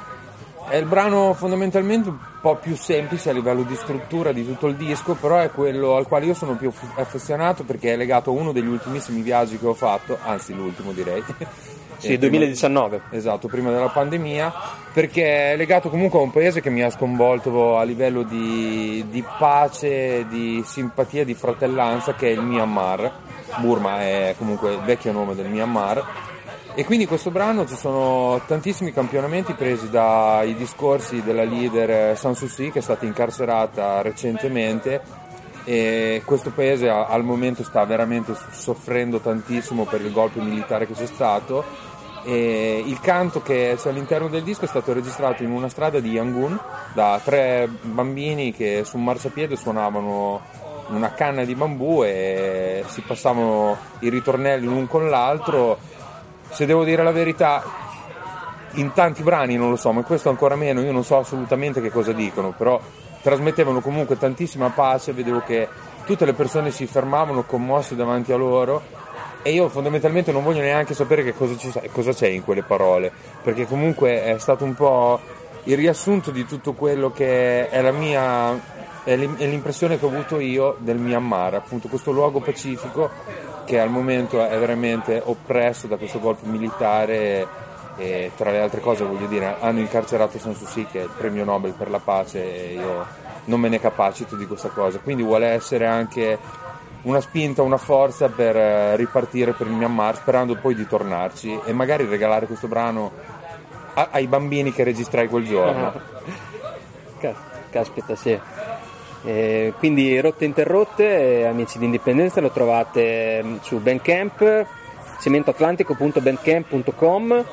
è 0.68 0.76
il 0.76 0.86
brano 0.86 1.34
fondamentalmente 1.34 2.08
un 2.08 2.16
po' 2.40 2.56
più 2.56 2.74
semplice 2.76 3.30
a 3.30 3.32
livello 3.32 3.62
di 3.62 3.74
struttura 3.76 4.32
di 4.32 4.44
tutto 4.46 4.66
il 4.66 4.76
disco, 4.76 5.14
però 5.14 5.38
è 5.38 5.50
quello 5.50 5.96
al 5.96 6.06
quale 6.06 6.26
io 6.26 6.34
sono 6.34 6.54
più 6.56 6.68
aff- 6.68 6.98
affezionato 6.98 7.62
perché 7.64 7.92
è 7.92 7.96
legato 7.96 8.30
a 8.30 8.34
uno 8.34 8.52
degli 8.52 8.66
ultimissimi 8.66 9.20
viaggi 9.22 9.58
che 9.58 9.66
ho 9.66 9.74
fatto, 9.74 10.18
anzi 10.22 10.54
l'ultimo 10.54 10.92
direi. 10.92 11.22
Sì, 12.02 12.14
Eh, 12.14 12.18
prima- 12.18 12.30
2019. 12.38 13.02
Esatto, 13.10 13.46
prima 13.46 13.70
della 13.70 13.86
pandemia, 13.88 14.52
perché 14.92 15.52
è 15.52 15.56
legato 15.56 15.88
comunque 15.88 16.18
a 16.18 16.22
un 16.22 16.32
paese 16.32 16.60
che 16.60 16.68
mi 16.68 16.82
ha 16.82 16.90
sconvolto 16.90 17.78
a 17.78 17.84
livello 17.84 18.24
di, 18.24 19.04
di 19.08 19.24
pace, 19.38 20.26
di 20.26 20.64
simpatia, 20.66 21.24
di 21.24 21.34
fratellanza, 21.34 22.14
che 22.14 22.26
è 22.26 22.30
il 22.32 22.40
Myanmar. 22.42 23.08
Burma 23.58 24.00
è 24.00 24.34
comunque 24.36 24.72
il 24.72 24.80
vecchio 24.80 25.12
nome 25.12 25.36
del 25.36 25.46
Myanmar. 25.46 26.04
E 26.74 26.86
quindi 26.86 27.04
in 27.04 27.08
questo 27.08 27.30
brano 27.30 27.66
ci 27.66 27.76
sono 27.76 28.40
tantissimi 28.46 28.94
campionamenti 28.94 29.52
presi 29.52 29.90
dai 29.90 30.54
discorsi 30.54 31.22
della 31.22 31.44
leader 31.44 32.16
San 32.16 32.34
Suu 32.34 32.46
Kyi 32.46 32.72
che 32.72 32.78
è 32.78 32.82
stata 32.82 33.04
incarcerata 33.04 34.00
recentemente. 34.00 35.02
E 35.64 36.22
questo 36.24 36.50
paese 36.50 36.88
al 36.88 37.24
momento 37.24 37.62
sta 37.62 37.84
veramente 37.84 38.34
soffrendo 38.52 39.20
tantissimo 39.20 39.84
per 39.84 40.00
il 40.00 40.12
golpe 40.12 40.40
militare 40.40 40.86
che 40.86 40.94
c'è 40.94 41.04
stato. 41.04 41.62
E 42.24 42.82
il 42.86 43.00
canto 43.00 43.42
che 43.42 43.74
c'è 43.76 43.90
all'interno 43.90 44.28
del 44.28 44.42
disco 44.42 44.64
è 44.64 44.68
stato 44.68 44.94
registrato 44.94 45.42
in 45.42 45.50
una 45.50 45.68
strada 45.68 46.00
di 46.00 46.12
Yangon 46.12 46.58
da 46.94 47.20
tre 47.22 47.68
bambini 47.82 48.50
che 48.50 48.82
su 48.84 48.96
un 48.96 49.04
marciapiede 49.04 49.56
suonavano 49.56 50.40
una 50.88 51.12
canna 51.12 51.44
di 51.44 51.54
bambù 51.54 52.02
e 52.02 52.84
si 52.86 53.02
passavano 53.02 53.76
i 54.00 54.08
ritornelli 54.08 54.66
l'un 54.66 54.86
con 54.86 55.08
l'altro 55.08 55.78
se 56.52 56.66
devo 56.66 56.84
dire 56.84 57.02
la 57.02 57.10
verità 57.10 57.62
in 58.72 58.92
tanti 58.92 59.22
brani 59.22 59.56
non 59.56 59.70
lo 59.70 59.76
so, 59.76 59.90
ma 59.92 60.00
in 60.00 60.06
questo 60.06 60.28
ancora 60.28 60.54
meno, 60.54 60.80
io 60.82 60.92
non 60.92 61.04
so 61.04 61.18
assolutamente 61.18 61.80
che 61.80 61.90
cosa 61.90 62.12
dicono, 62.12 62.52
però 62.56 62.80
trasmettevano 63.22 63.80
comunque 63.80 64.18
tantissima 64.18 64.70
pace, 64.70 65.12
vedevo 65.12 65.40
che 65.40 65.68
tutte 66.04 66.24
le 66.24 66.32
persone 66.32 66.70
si 66.70 66.86
fermavano 66.86 67.44
commosse 67.44 67.96
davanti 67.96 68.32
a 68.32 68.36
loro 68.36 68.82
e 69.42 69.52
io 69.52 69.68
fondamentalmente 69.68 70.32
non 70.32 70.44
voglio 70.44 70.60
neanche 70.60 70.94
sapere 70.94 71.22
che 71.24 71.34
cosa, 71.34 71.56
ci 71.56 71.70
sa- 71.70 71.82
cosa 71.90 72.12
c'è 72.12 72.28
in 72.28 72.44
quelle 72.44 72.62
parole, 72.62 73.10
perché 73.42 73.66
comunque 73.66 74.22
è 74.22 74.38
stato 74.38 74.64
un 74.64 74.74
po' 74.74 75.18
il 75.64 75.76
riassunto 75.76 76.30
di 76.30 76.44
tutto 76.44 76.72
quello 76.72 77.12
che 77.12 77.68
è 77.68 77.80
la 77.80 77.92
mia 77.92 78.80
è 79.04 79.16
l'impressione 79.16 79.98
che 79.98 80.04
ho 80.04 80.08
avuto 80.08 80.38
io 80.38 80.76
del 80.78 80.96
Myanmar, 80.96 81.54
appunto 81.54 81.88
questo 81.88 82.12
luogo 82.12 82.38
pacifico 82.38 83.10
che 83.64 83.78
al 83.80 83.90
momento 83.90 84.44
è 84.44 84.58
veramente 84.58 85.20
oppresso 85.24 85.86
da 85.86 85.96
questo 85.96 86.18
golpe 86.20 86.46
militare 86.46 87.46
e 87.96 88.30
tra 88.36 88.50
le 88.50 88.60
altre 88.60 88.80
cose 88.80 89.04
voglio 89.04 89.26
dire 89.26 89.56
hanno 89.60 89.80
incarcerato 89.80 90.38
San 90.38 90.54
Suu 90.54 90.66
Kyi 90.66 90.86
che 90.86 91.00
è 91.00 91.02
il 91.04 91.10
premio 91.16 91.44
Nobel 91.44 91.72
per 91.72 91.90
la 91.90 91.98
pace 92.00 92.70
e 92.70 92.74
io 92.74 93.06
non 93.44 93.60
me 93.60 93.68
ne 93.68 93.78
capacito 93.80 94.34
di 94.36 94.46
questa 94.46 94.68
cosa 94.68 94.98
quindi 94.98 95.22
vuole 95.22 95.46
essere 95.48 95.86
anche 95.86 96.38
una 97.02 97.20
spinta, 97.20 97.62
una 97.62 97.76
forza 97.78 98.28
per 98.28 98.56
eh, 98.56 98.96
ripartire 98.96 99.52
per 99.52 99.66
il 99.66 99.72
Myanmar 99.74 100.16
sperando 100.16 100.54
poi 100.56 100.74
di 100.74 100.86
tornarci 100.86 101.60
e 101.64 101.72
magari 101.72 102.06
regalare 102.06 102.46
questo 102.46 102.66
brano 102.68 103.10
a- 103.94 104.08
ai 104.12 104.26
bambini 104.26 104.72
che 104.72 104.84
registrai 104.84 105.28
quel 105.28 105.44
giorno 105.44 105.92
Cas- 107.18 107.36
Caspita, 107.70 108.14
sì. 108.16 108.38
Eh, 109.24 109.72
quindi 109.78 110.20
Rotte 110.20 110.44
Interrotte, 110.44 111.40
eh, 111.40 111.44
amici 111.44 111.78
di 111.78 111.84
Indipendenza, 111.84 112.40
lo 112.40 112.50
trovate 112.50 113.40
mm, 113.42 113.56
su 113.62 113.78
Bandcamp, 113.78 114.66
cementoatlantico.bandcamp.com. 115.20 117.44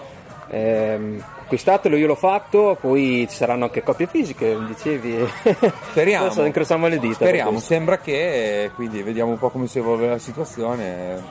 Ehm, 0.52 1.24
acquistatelo, 1.44 1.96
io 1.96 2.08
l'ho 2.08 2.16
fatto, 2.16 2.76
poi 2.80 3.28
ci 3.30 3.36
saranno 3.36 3.66
anche 3.66 3.84
copie 3.84 4.08
fisiche, 4.08 4.58
dicevi. 4.68 5.24
Speriamo. 5.92 6.26
Adesso 6.26 6.44
incrociamo 6.44 6.88
le 6.88 6.98
dita. 7.00 7.14
Speriamo, 7.16 7.60
sembra 7.60 8.00
che, 8.00 8.64
eh, 8.64 8.72
quindi 8.72 9.02
vediamo 9.04 9.32
un 9.32 9.38
po' 9.38 9.50
come 9.50 9.68
si 9.68 9.78
evolve 9.78 10.08
la 10.08 10.18
situazione. 10.18 11.22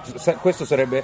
Questo 0.40 0.64
sarebbe 0.64 1.02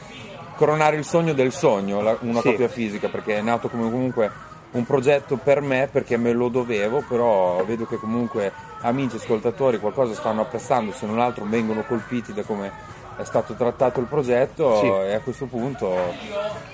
coronare 0.57 0.97
il 0.97 1.05
sogno 1.05 1.33
del 1.33 1.53
sogno, 1.53 1.99
una 2.21 2.41
Sì. 2.41 2.51
copia 2.51 2.69
fisica, 2.69 3.09
perché 3.09 3.39
è 3.39 3.43
nato 3.43 3.69
come 3.69 3.91
comunque 3.91 4.31
un 4.75 4.85
progetto 4.85 5.37
per 5.37 5.61
me, 5.61 5.89
perché 5.91 6.17
me 6.17 6.33
lo 6.33 6.49
dovevo, 6.49 7.03
però 7.09 7.65
vedo 7.65 7.87
che 7.87 7.97
comunque 7.97 8.53
amici, 8.81 9.17
ascoltatori 9.17 9.79
qualcosa 9.79 10.15
stanno 10.15 10.43
apprezzando, 10.43 10.93
se 10.93 11.07
non 11.07 11.21
altro 11.21 11.45
vengono 11.45 11.83
colpiti 11.85 12.33
da 12.33 12.43
come 12.43 12.93
è 13.17 13.23
stato 13.23 13.55
trattato 13.55 14.01
il 14.01 14.07
progetto 14.07 14.79
Sì. 14.79 14.87
e 14.87 15.15
a 15.15 15.21
questo 15.21 15.47
punto 15.47 15.95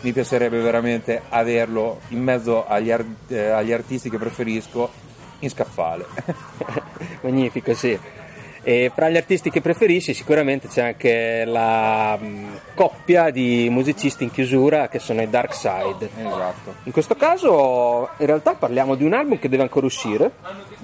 mi 0.01 0.13
piacerebbe 0.13 0.59
veramente 0.61 1.21
averlo 1.29 2.01
in 2.09 2.23
mezzo 2.23 2.67
agli, 2.67 2.91
ar- 2.91 3.05
eh, 3.29 3.49
agli 3.49 3.73
artisti 3.73 4.09
che 4.09 4.17
preferisco 4.17 4.89
in 5.41 5.51
scaffale. 5.51 6.07
Magnifico, 7.21 7.75
sì. 7.75 7.99
E 8.63 8.91
fra 8.95 9.09
gli 9.09 9.17
artisti 9.17 9.51
che 9.51 9.61
preferisci 9.61 10.13
sicuramente 10.13 10.69
c'è 10.69 10.83
anche 10.83 11.45
la 11.47 12.19
mm, 12.21 12.49
coppia 12.75 13.31
di 13.31 13.69
musicisti 13.71 14.25
in 14.25 14.31
chiusura 14.31 14.89
che 14.89 14.99
sono 14.99 15.23
i 15.23 15.31
Dark 15.31 15.55
Side. 15.55 16.11
esatto. 16.17 16.75
In 16.85 16.93
questo 16.93 17.15
caso 17.15 18.11
in 18.19 18.27
realtà 18.27 18.55
parliamo 18.55 18.97
di 18.97 19.05
un 19.05 19.15
album 19.15 19.39
che 19.39 19.49
deve 19.49 19.63
ancora 19.63 19.87
uscire 19.87 20.31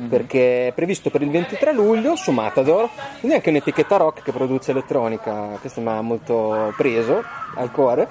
perché 0.08 0.68
è 0.68 0.72
previsto 0.72 1.10
per 1.10 1.22
il 1.22 1.30
23 1.30 1.72
luglio 1.72 2.16
su 2.16 2.30
Matador, 2.30 2.88
quindi 3.20 3.36
anche 3.36 3.50
un'etichetta 3.50 3.96
rock 3.96 4.22
che 4.22 4.32
produce 4.32 4.70
elettronica, 4.70 5.58
questo 5.60 5.80
mi 5.80 5.88
ha 5.88 6.00
molto 6.00 6.72
preso 6.76 7.22
al 7.54 7.70
cuore. 7.70 8.08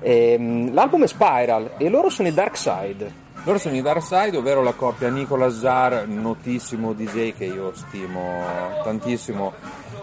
Ehm, 0.00 0.72
l'album 0.74 1.04
è 1.04 1.06
Spiral 1.06 1.72
e 1.78 1.88
loro 1.88 2.10
sono 2.10 2.28
i 2.28 2.34
Dark 2.34 2.56
Side. 2.56 3.24
Loro 3.46 3.58
sono 3.58 3.76
i 3.76 3.80
Dark 3.80 4.02
Side, 4.02 4.36
ovvero 4.36 4.60
la 4.60 4.72
coppia 4.72 5.08
Nicolas 5.08 5.60
Zar, 5.60 6.08
notissimo 6.08 6.92
DJ 6.92 7.32
che 7.32 7.44
io 7.44 7.70
stimo 7.74 8.42
tantissimo, 8.82 9.52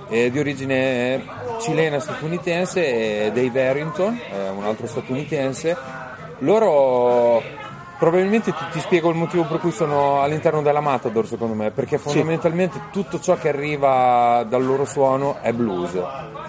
eh, 0.07 0.31
di 0.31 0.39
origine 0.39 1.21
cilena 1.59 1.99
statunitense, 1.99 3.25
e 3.25 3.31
Dave 3.33 3.67
Harrington, 3.67 4.17
eh, 4.31 4.47
un 4.47 4.63
altro 4.63 4.87
statunitense. 4.87 5.75
Loro 6.39 7.43
probabilmente 7.99 8.53
ti, 8.53 8.63
ti 8.71 8.79
spiego 8.79 9.09
il 9.09 9.17
motivo 9.17 9.43
per 9.43 9.59
cui 9.59 9.71
sono 9.71 10.21
all'interno 10.21 10.61
della 10.61 10.79
Matador 10.79 11.27
secondo 11.27 11.53
me, 11.53 11.71
perché 11.71 11.97
fondamentalmente 11.97 12.79
tutto 12.93 13.19
ciò 13.19 13.35
che 13.35 13.49
arriva 13.49 14.45
dal 14.47 14.63
loro 14.63 14.85
suono 14.85 15.39
è 15.41 15.51
blues. 15.51 16.01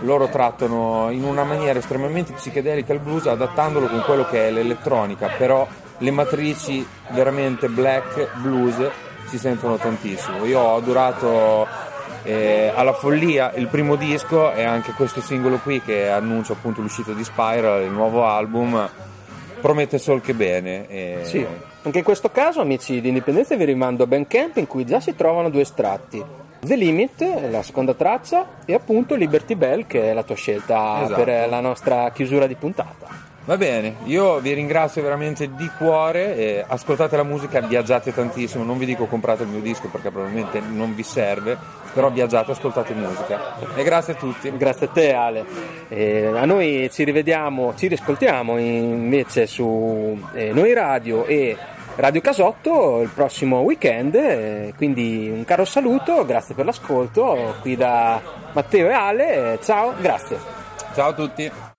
Loro 0.03 0.29
trattano 0.29 1.11
in 1.11 1.25
una 1.25 1.43
maniera 1.43 1.81
estremamente 1.81 2.35
psichedelica 2.35 2.93
il 2.93 3.01
blues 3.01 3.27
adattandolo 3.27 3.89
con 3.89 4.03
quello 4.03 4.25
che 4.27 4.47
è 4.47 4.51
l'elettronica, 4.53 5.27
però 5.37 5.67
le 5.99 6.11
matrici 6.11 6.87
veramente 7.11 7.69
black 7.69 8.37
blues 8.41 8.91
si 9.27 9.39
sentono 9.39 9.77
tantissimo. 9.77 10.45
Io 10.45 10.61
ho 10.61 10.77
adorato 10.77 11.67
eh, 12.25 12.73
alla 12.75 12.93
follia 12.93 13.53
il 13.55 13.69
primo 13.69 13.97
disco 13.97 14.53
e 14.53 14.65
anche 14.65 14.93
questo 14.93 15.21
singolo 15.21 15.59
qui 15.59 15.81
che 15.83 16.09
annuncia 16.11 16.53
appunto 16.55 16.81
l'uscita 16.81 17.13
di 17.13 17.25
Spiral, 17.25 17.83
il 17.83 17.91
nuovo 17.91 18.25
album, 18.25 18.89
promette 19.61 19.99
sol 19.99 20.21
che 20.21 20.35
bene. 20.35 20.89
e- 20.89 21.19
Sì, 21.23 21.47
anche 21.83 21.99
in 21.99 22.05
questo 22.05 22.31
caso, 22.31 22.61
amici 22.61 23.01
di 23.01 23.09
Indipendenza, 23.09 23.57
vi 23.57 23.65
rimando 23.65 24.05
a 24.05 24.07
Bandcamp 24.07 24.57
in 24.57 24.67
cui 24.67 24.85
già 24.85 25.01
si 25.01 25.15
trovano 25.15 25.49
due 25.51 25.63
estratti. 25.63 26.23
The 26.61 26.77
Limit, 26.77 27.21
la 27.51 27.63
seconda 27.63 27.93
traccia, 27.93 28.47
e 28.65 28.73
appunto 28.73 29.15
Liberty 29.15 29.55
Bell, 29.55 29.87
che 29.87 30.11
è 30.11 30.15
la 30.15 30.23
tua 30.23 30.35
scelta 30.35 31.03
Esatto. 31.05 31.23
per 31.23 31.49
la 31.49 31.61
nostra 31.61 32.11
chiusura 32.11 32.47
di 32.47 32.55
puntata. 32.55 33.07
Va 33.47 33.59
bene, 33.59 33.97
io 34.05 34.39
vi 34.39 34.55
ringrazio 34.55 35.03
veramente 35.03 35.55
di 35.55 35.71
cuore, 35.77 36.35
e 36.35 36.65
ascoltate 36.67 37.15
la 37.15 37.25
musica, 37.25 37.61
viaggiate 37.61 38.15
tantissimo, 38.15 38.65
non 38.65 38.79
vi 38.79 38.87
dico 38.87 39.05
comprate 39.05 39.43
il 39.43 39.51
mio 39.51 39.61
disco 39.61 39.89
perché 39.89 40.11
probabilmente 40.11 40.61
non 40.61 40.95
vi 40.95 41.03
serve, 41.03 41.59
però 41.93 42.11
viaggiate, 42.11 42.53
ascoltate 42.53 42.95
musica. 42.95 43.59
E 43.77 43.83
grazie 43.83 44.15
a 44.15 44.17
tutti. 44.17 44.51
Grazie 44.57 44.87
a 44.87 44.89
te 44.89 45.13
Ale. 45.13 45.45
Eh, 45.89 46.27
a 46.27 46.47
noi 46.47 46.89
ci 46.91 47.05
rivediamo, 47.05 47.75
ci 47.77 47.87
riscoltiamo 47.89 48.57
invece 48.57 49.47
su 49.47 50.19
eh, 50.33 50.51
Noi 50.55 50.73
Radio 50.73 51.27
e 51.27 51.55
Radio 51.97 52.23
Casotto 52.23 53.03
il 53.03 53.11
prossimo 53.11 53.59
weekend, 53.59 54.15
eh, 54.15 54.73
quindi 54.75 55.31
un 55.31 55.45
caro 55.45 55.67
saluto, 55.67 56.25
grazie 56.25 56.55
per 56.55 56.65
l'ascolto, 56.65 57.57
qui 57.61 57.77
da 57.77 58.19
Matteo 58.53 58.89
e 58.89 58.93
Ale, 58.93 59.53
eh, 59.53 59.59
ciao, 59.63 59.93
grazie. 60.01 60.39
Ciao 60.95 61.11
a 61.11 61.13
tutti. 61.13 61.74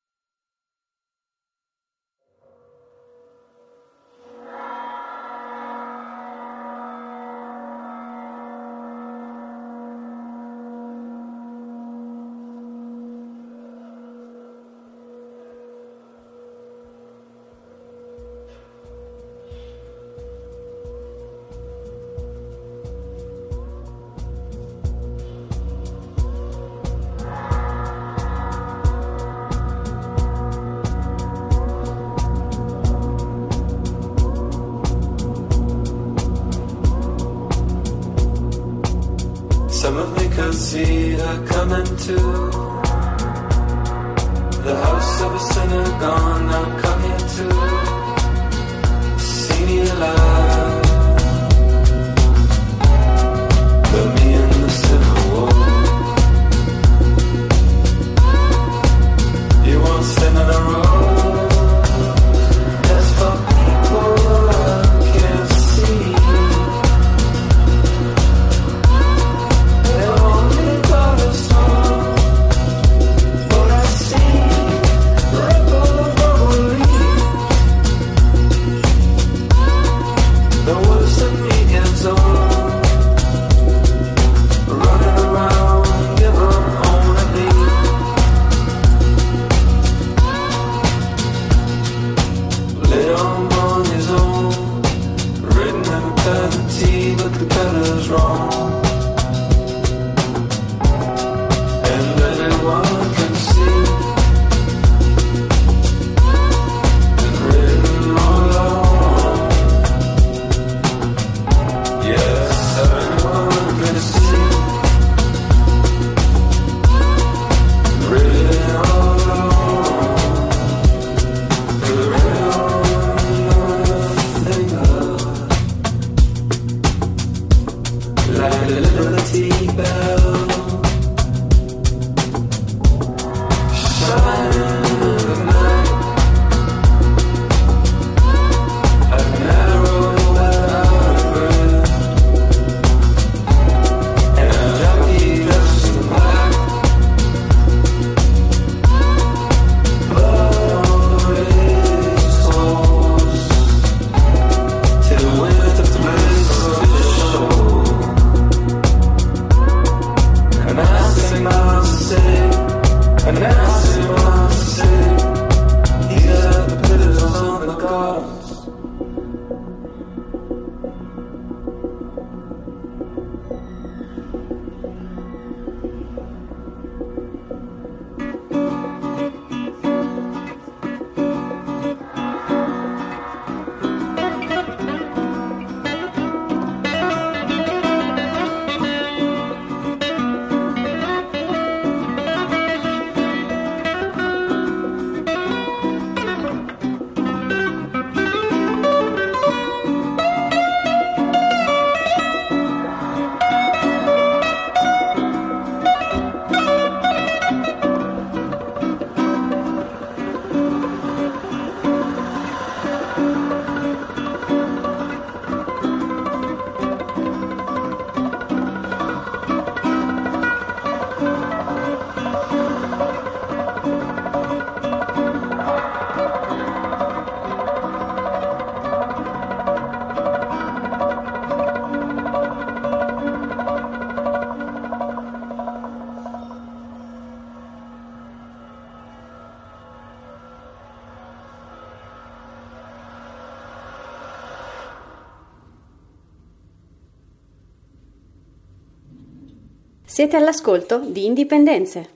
Siete 250.15 250.37
all'ascolto 250.37 250.99
di 250.99 251.25
Indipendenze. 251.25 252.07